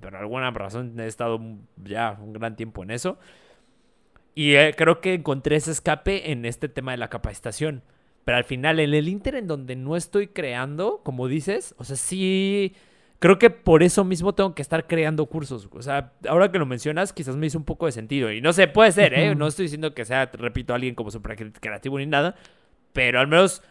[0.00, 1.40] Por alguna razón he estado
[1.84, 3.18] ya un gran tiempo en eso.
[4.34, 7.82] Y eh, creo que encontré ese escape en este tema de la capacitación.
[8.24, 11.96] Pero al final, en el Inter, en donde no estoy creando, como dices, o sea,
[11.96, 12.74] sí.
[13.20, 15.68] Creo que por eso mismo tengo que estar creando cursos.
[15.72, 18.30] O sea, ahora que lo mencionas, quizás me hizo un poco de sentido.
[18.30, 19.34] Y no sé, puede ser, ¿eh?
[19.34, 22.36] No estoy diciendo que sea, repito, alguien como súper creativo ni nada.
[22.92, 23.62] Pero al menos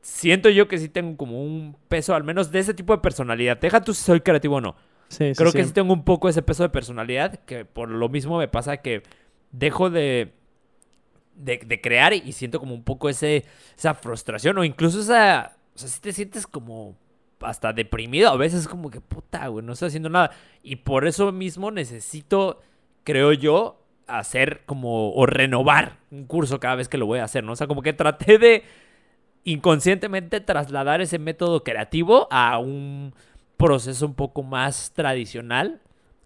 [0.00, 3.58] siento yo que sí tengo como un peso, al menos de ese tipo de personalidad.
[3.58, 4.76] Deja tú si soy creativo o no.
[5.08, 5.68] Sí, sí, Creo que sí.
[5.68, 9.02] sí tengo un poco ese peso de personalidad, que por lo mismo me pasa que
[9.52, 10.32] dejo de,
[11.34, 13.44] de, de crear y siento como un poco ese,
[13.76, 15.56] esa frustración o incluso esa...
[15.74, 16.96] O sea, si te sientes como
[17.40, 20.30] hasta deprimido a veces como que puta, güey, no estoy haciendo nada.
[20.62, 22.60] Y por eso mismo necesito,
[23.04, 27.44] creo yo, hacer como o renovar un curso cada vez que lo voy a hacer,
[27.44, 27.52] ¿no?
[27.52, 28.64] O sea, como que traté de
[29.44, 33.14] inconscientemente trasladar ese método creativo a un
[33.56, 35.80] proceso un poco más tradicional,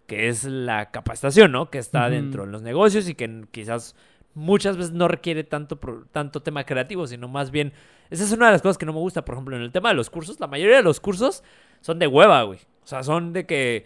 [0.06, 1.70] que es la capacitación, ¿no?
[1.70, 3.94] Que está dentro de los negocios y que quizás
[4.34, 5.78] muchas veces no requiere tanto,
[6.12, 7.72] tanto tema creativo, sino más bien...
[8.10, 9.90] Esa es una de las cosas que no me gusta, por ejemplo, en el tema
[9.90, 10.40] de los cursos.
[10.40, 11.42] La mayoría de los cursos
[11.82, 12.58] son de hueva, güey.
[12.82, 13.84] O sea, son de que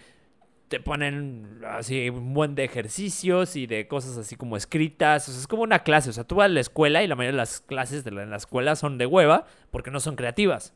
[0.69, 5.29] te ponen así un buen de ejercicios y de cosas así como escritas.
[5.29, 6.11] O sea, es como una clase.
[6.11, 8.23] O sea, tú vas a la escuela y la mayoría de las clases de la,
[8.23, 10.73] en la escuela son de hueva porque no son creativas.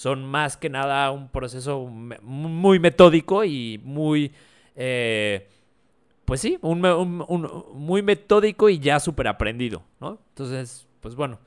[0.00, 1.84] Son más que nada un proceso
[2.22, 4.32] muy metódico y muy...
[4.74, 5.46] eh,
[6.24, 10.18] pues sí, un- un- muy metódico y ya súper aprendido, ¿no?
[10.30, 11.38] Entonces, pues bueno.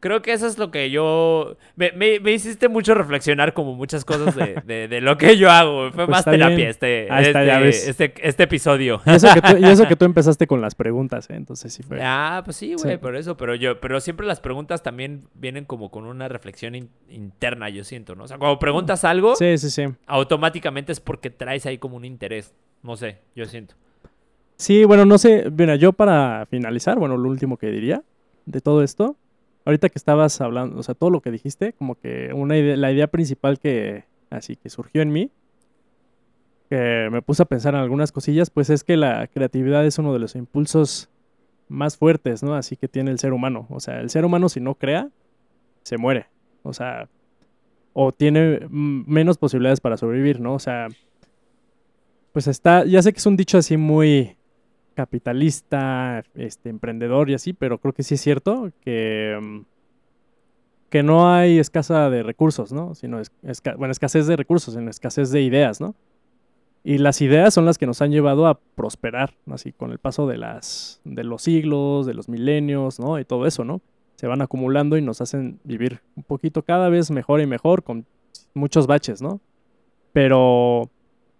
[0.00, 1.56] Creo que eso es lo que yo...
[1.74, 5.50] Me, me- me hiciste mucho reflexionar como muchas cosas de, de- de lo que yo
[5.50, 5.90] hago.
[5.90, 6.68] Fue Pues más terapia bien.
[6.68, 7.20] este, ya
[7.60, 9.00] este, este, este episodio.
[9.04, 11.34] Y eso, que tú, y eso que tú empezaste con las preguntas, ¿eh?
[11.34, 11.98] Entonces sí fue.
[12.00, 12.98] Ah, pues sí, güey, Sí.
[12.98, 16.90] por eso, pero yo, pero siempre las preguntas también vienen como con una reflexión in-
[17.08, 18.22] interna, yo siento, ¿no?
[18.24, 19.82] O sea, cuando preguntas algo, Sí, sí, sí.
[20.06, 22.54] automáticamente es porque traes ahí como un interés.
[22.84, 23.74] No sé, yo siento.
[24.56, 25.50] Sí, bueno, no sé.
[25.50, 28.02] Mira, yo para finalizar, bueno, lo último que diría
[28.46, 29.16] de todo esto,
[29.64, 32.92] ahorita que estabas hablando, o sea, todo lo que dijiste, como que una idea, la
[32.92, 35.30] idea principal que así que surgió en mí,
[36.68, 40.12] que me puse a pensar en algunas cosillas, pues es que la creatividad es uno
[40.12, 41.08] de los impulsos
[41.68, 42.54] más fuertes, ¿no?
[42.54, 43.66] Así que tiene el ser humano.
[43.70, 45.08] O sea, el ser humano si no crea,
[45.82, 46.26] se muere.
[46.62, 47.08] O sea,
[47.92, 50.54] o tiene menos posibilidades para sobrevivir, ¿no?
[50.54, 50.88] O sea,
[52.32, 54.36] pues está, ya sé que es un dicho así muy
[54.98, 59.60] capitalista, este, emprendedor y así, pero creo que sí es cierto que, mm,
[60.90, 62.96] que no hay escasa de recursos, ¿no?
[62.96, 63.30] Sino es,
[63.76, 65.94] bueno, escasez de recursos, sino escasez de ideas, ¿no?
[66.82, 70.26] Y las ideas son las que nos han llevado a prosperar, así con el paso
[70.26, 73.20] de las de los siglos, de los milenios, ¿no?
[73.20, 73.80] Y todo eso, ¿no?
[74.16, 78.04] Se van acumulando y nos hacen vivir un poquito cada vez mejor y mejor con
[78.52, 79.40] muchos baches, ¿no?
[80.12, 80.90] Pero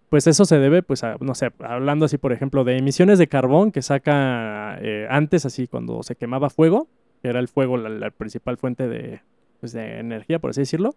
[0.09, 3.29] pues eso se debe, pues, a, no sé, hablando así, por ejemplo, de emisiones de
[3.29, 6.89] carbón que saca eh, antes, así, cuando se quemaba fuego,
[7.23, 9.21] que era el fuego la, principal fuente de,
[9.61, 10.95] pues, de energía, por así decirlo,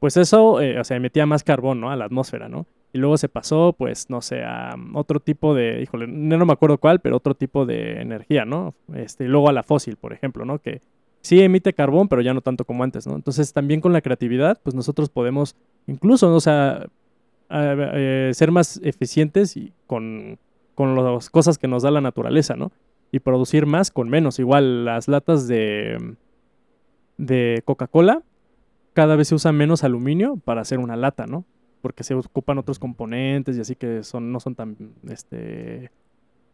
[0.00, 1.90] pues eso, eh, o sea, emitía más carbón, ¿no?
[1.90, 2.66] A la atmósfera, ¿no?
[2.92, 6.46] Y luego se pasó, pues, no sé, a um, otro tipo de, híjole, no, no
[6.46, 8.74] me acuerdo cuál, pero otro tipo de energía, ¿no?
[8.94, 10.60] Este, y luego a la fósil, por ejemplo, ¿no?
[10.60, 10.80] Que
[11.20, 13.16] sí emite carbón, pero ya no tanto como antes, ¿no?
[13.16, 15.56] Entonces, también con la creatividad, pues nosotros podemos,
[15.86, 16.86] incluso, o sea,
[17.50, 20.38] eh, ser más eficientes y con,
[20.74, 22.72] con las cosas que nos da la naturaleza, ¿no?
[23.12, 24.38] Y producir más con menos.
[24.38, 26.16] Igual las latas de,
[27.16, 28.22] de Coca-Cola,
[28.92, 31.44] cada vez se usa menos aluminio para hacer una lata, ¿no?
[31.80, 34.76] Porque se ocupan otros componentes y así que son, no son tan,
[35.08, 35.90] este,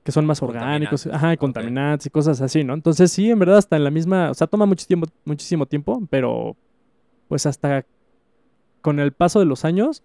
[0.03, 2.75] que son más orgánicos, ajá, y contaminantes y cosas así, ¿no?
[2.75, 6.03] Entonces sí, en verdad hasta en la misma, o sea, toma mucho tiempo, muchísimo tiempo,
[6.11, 6.57] pero
[7.29, 7.85] pues hasta
[8.81, 10.03] con el paso de los años,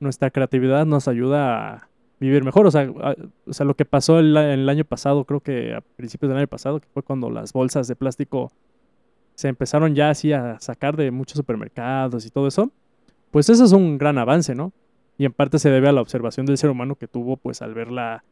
[0.00, 1.88] nuestra creatividad nos ayuda a
[2.20, 2.66] vivir mejor.
[2.66, 3.16] O sea, a-
[3.46, 6.48] o sea lo que pasó el, el año pasado, creo que a principios del año
[6.48, 8.50] pasado, que fue cuando las bolsas de plástico
[9.34, 12.70] se empezaron ya así a sacar de muchos supermercados y todo eso,
[13.30, 14.72] pues eso es un gran avance, ¿no?
[15.18, 17.74] Y en parte se debe a la observación del ser humano que tuvo, pues al
[17.74, 18.22] ver la,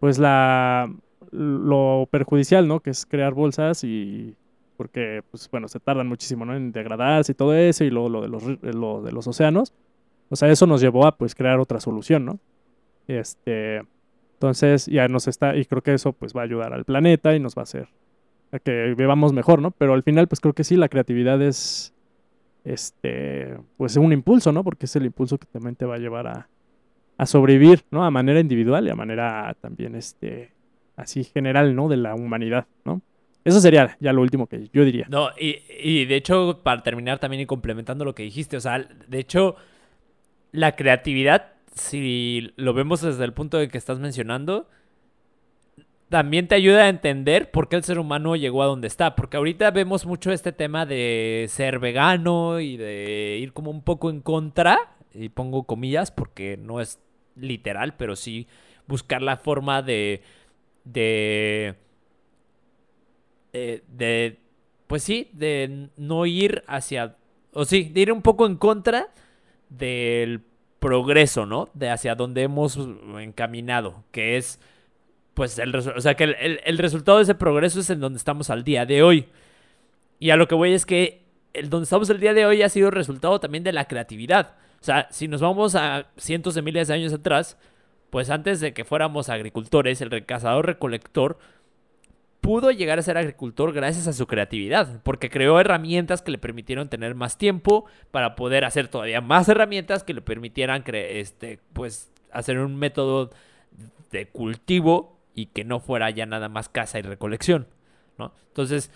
[0.00, 0.92] pues la,
[1.32, 2.80] lo perjudicial, ¿no?
[2.80, 4.36] Que es crear bolsas y
[4.76, 6.54] porque, pues bueno, se tardan muchísimo, ¿no?
[6.56, 9.72] En degradarse y todo eso y luego lo de los, lo de los océanos.
[10.34, 12.40] O sea, eso nos llevó a, pues, crear otra solución, ¿no?
[13.06, 13.82] Este,
[14.32, 17.38] entonces ya nos está, y creo que eso, pues, va a ayudar al planeta y
[17.38, 17.86] nos va a hacer
[18.50, 19.70] a que vivamos mejor, ¿no?
[19.70, 21.94] Pero al final, pues, creo que sí, la creatividad es,
[22.64, 24.64] este, pues, un impulso, ¿no?
[24.64, 26.48] Porque es el impulso que también te va a llevar a,
[27.16, 28.04] a sobrevivir, ¿no?
[28.04, 30.50] A manera individual y a manera también, este,
[30.96, 31.86] así general, ¿no?
[31.88, 33.02] De la humanidad, ¿no?
[33.44, 35.06] Eso sería ya lo último que yo diría.
[35.08, 38.80] No, y, y de hecho, para terminar también y complementando lo que dijiste, o sea,
[38.80, 39.54] de hecho,
[40.54, 44.68] la creatividad, si lo vemos desde el punto de que estás mencionando,
[46.08, 49.16] también te ayuda a entender por qué el ser humano llegó a donde está.
[49.16, 54.10] Porque ahorita vemos mucho este tema de ser vegano y de ir como un poco
[54.10, 54.78] en contra,
[55.12, 57.00] y pongo comillas porque no es
[57.34, 58.46] literal, pero sí
[58.86, 60.22] buscar la forma de...
[60.84, 61.74] de
[63.52, 64.38] eh, de,
[64.86, 67.16] pues sí, de no ir hacia,
[67.52, 69.08] o sí, de ir un poco en contra
[69.68, 70.42] del
[70.78, 71.68] progreso, ¿no?
[71.74, 72.78] De hacia donde hemos
[73.18, 74.60] encaminado, que es,
[75.34, 78.18] pues, el, o sea, que el, el- el resultado de ese progreso es en donde
[78.18, 79.26] estamos al día de hoy.
[80.18, 81.22] Y a lo que voy es que
[81.54, 84.56] el donde estamos el día de hoy ha sido resultado también de la creatividad.
[84.80, 87.56] O sea, si nos vamos a cientos de miles de años atrás,
[88.10, 91.38] pues antes de que fuéramos agricultores, el cazador recolector
[92.44, 96.90] pudo llegar a ser agricultor gracias a su creatividad, porque creó herramientas que le permitieron
[96.90, 102.58] tener más tiempo para poder hacer todavía más herramientas que le permitieran este, pues, hacer
[102.58, 103.30] un método
[104.10, 107.66] de cultivo y que no fuera ya nada más caza y recolección,
[108.18, 108.34] ¿no?
[108.48, 108.90] Entonces,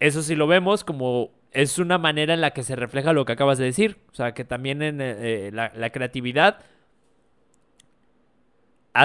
[0.00, 3.32] eso sí lo vemos como es una manera en la que se refleja lo que
[3.34, 5.14] acabas de decir, o sea, que también en eh,
[5.46, 6.58] eh, la, la creatividad
[8.94, 9.04] ha-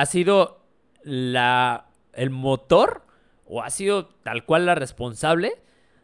[0.00, 0.60] ha sido
[1.02, 3.05] la, el motor
[3.46, 5.54] o ha sido tal cual la responsable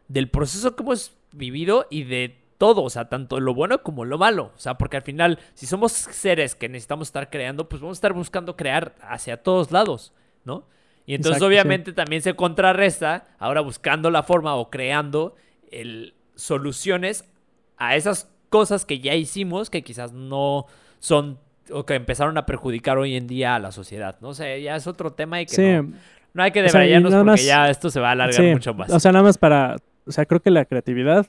[0.09, 4.18] del proceso que hemos vivido y de todo, o sea, tanto lo bueno como lo
[4.18, 4.53] malo.
[4.55, 7.99] O sea, porque al final, si somos seres que necesitamos estar creando, pues vamos a
[7.99, 10.12] estar buscando crear hacia todos lados,
[10.45, 10.66] ¿no?
[11.05, 11.49] Y entonces Exacto, sí.
[11.49, 15.34] obviamente también se contrarresta ahora buscando la forma o creando
[15.72, 17.24] el, soluciones
[17.78, 20.66] a esas cosas que ya hicimos que quizás no
[21.01, 21.40] son
[21.72, 24.28] o que empezaron a perjudicar hoy en día a la sociedad, ¿no?
[24.28, 25.97] O sea, ya es otro tema y que Sí, no,
[26.35, 28.35] no hay que O sea, debrayarnos nada porque más- ya esto se va a alargar
[28.45, 28.91] sí, mucho más.
[28.93, 29.76] O sea, nada más para,
[30.07, 31.26] o sea, creo que la creatividad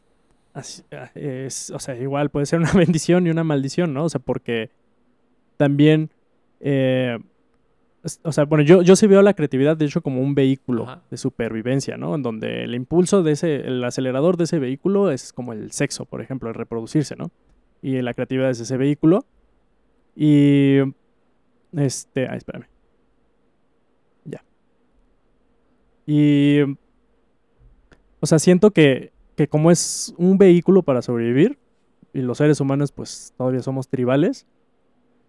[0.53, 0.83] así-
[1.15, 4.05] es, o sea, igual puede ser una bendición y una maldición, ¿no?
[4.05, 4.69] O sea, porque
[5.57, 6.09] también,
[6.59, 7.17] eh,
[8.23, 11.01] o sea, bueno, yo, yo sí veo la creatividad, de hecho, como un vehículo Ajá.
[11.09, 12.15] de supervivencia, ¿no?
[12.15, 16.03] En donde el impulso de ese, el acelerador de ese vehículo es como el sexo,
[16.05, 17.31] por ejemplo, el reproducirse, ¿no?
[17.81, 19.25] Y la creatividad es ese vehículo.
[20.17, 20.79] Y,
[21.77, 22.65] este, ay, espérame.
[24.25, 24.43] Ya.
[26.05, 26.61] Y,
[28.19, 31.57] o sea, siento que, que como es un vehículo para sobrevivir,
[32.13, 34.45] y los seres humanos pues todavía somos tribales,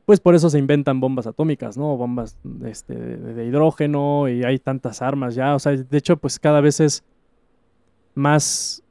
[0.05, 1.97] pues por eso se inventan bombas atómicas, ¿no?
[1.97, 5.55] Bombas este, de, de hidrógeno y hay tantas armas ya.
[5.55, 7.03] O sea, de hecho, pues cada vez es
[8.15, 8.83] más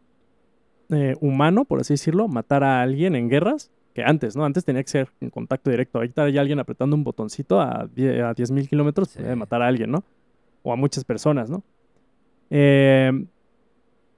[0.89, 4.43] eh, humano, por así decirlo, matar a alguien en guerras que antes, ¿no?
[4.43, 5.99] Antes tenía que ser en contacto directo.
[5.99, 9.19] Ahorita hay alguien apretando un botoncito a 10 a 10.000 kilómetros, Sí.
[9.19, 10.03] puede matar a alguien, ¿no?
[10.63, 11.63] O a muchas personas, ¿no?
[12.55, 13.11] Eh,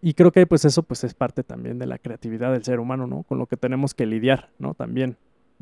[0.01, 3.07] y creo que pues eso pues es parte también de la creatividad del ser humano,
[3.07, 3.23] ¿no?
[3.23, 4.73] Con lo que tenemos que lidiar, ¿no?
[4.73, 5.15] También.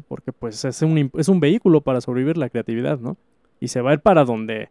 [0.07, 3.15] Porque pues es un, es un vehículo para sobrevivir la creatividad, ¿no?
[3.59, 4.69] Y se va a ir para donde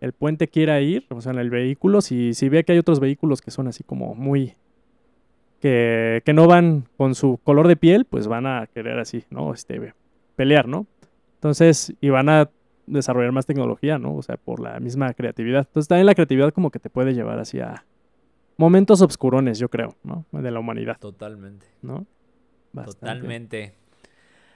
[0.00, 3.00] el puente quiera ir, o sea, en el vehículo, si, si ve que hay otros
[3.00, 4.54] vehículos que son así como muy...
[5.60, 9.52] Que, que no van con su color de piel, pues van a querer así, ¿no?
[9.52, 9.92] Este,
[10.34, 10.86] pelear, ¿no?
[11.34, 12.50] Entonces, y van a
[12.86, 14.16] desarrollar más tecnología, ¿no?
[14.16, 15.66] O sea, por la misma creatividad.
[15.66, 17.84] Entonces, también la creatividad como que te puede llevar hacia
[18.56, 20.26] momentos obscurones, yo creo, ¿no?
[20.32, 21.66] De la humanidad, Totalmente.
[21.82, 22.06] ¿no?
[22.72, 23.00] Bastante.
[23.00, 23.74] Totalmente.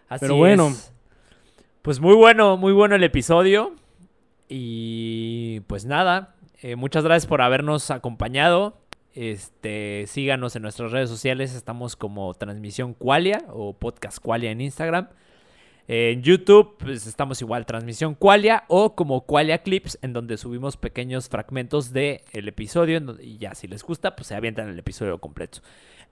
[0.08, 0.68] Así Pero bueno.
[0.68, 0.92] es.
[1.82, 3.74] Pues muy bueno, muy bueno el episodio.
[4.48, 8.78] Y pues nada, eh, muchas gracias por habernos acompañado.
[9.12, 15.08] Este, síganos en nuestras redes sociales, estamos como Transmisión Qualia o Podcast Qualia en Instagram.
[15.88, 21.28] En YouTube pues, estamos igual Transmisión Qualia o como Qualia Clips en donde subimos pequeños
[21.28, 25.18] fragmentos del episodio en donde- y ya si les gusta pues se avientan el episodio
[25.18, 25.60] completo.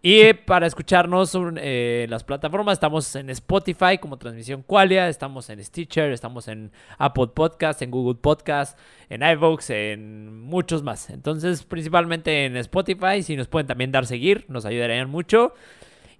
[0.01, 5.65] Y para escucharnos eh, en las plataformas, estamos en Spotify como Transmisión Qualia, estamos en
[5.65, 8.79] Stitcher, estamos en Apple Podcast, en Google Podcast,
[9.09, 11.11] en iVoox, en muchos más.
[11.11, 15.55] Entonces, principalmente en Spotify, si nos pueden también dar seguir, nos ayudarían mucho.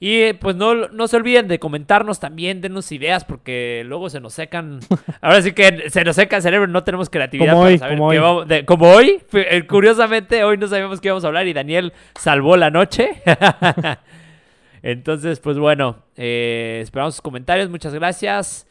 [0.05, 4.21] Y eh, pues no, no se olviden de comentarnos también, denos ideas, porque luego se
[4.21, 4.81] nos secan.
[5.23, 7.97] Ahora sí que se nos seca el cerebro, no tenemos creatividad Como para hoy, saber
[7.97, 8.23] como qué hoy.
[8.23, 11.95] vamos- de- como hoy, eh, curiosamente, hoy no sabíamos qué íbamos a hablar y Daniel
[12.21, 13.13] salvó la noche.
[14.83, 18.67] Entonces, pues bueno, eh, esperamos sus comentarios, muchas gracias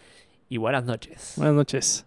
[0.49, 1.33] y buenas noches.
[1.37, 2.05] Buenas noches.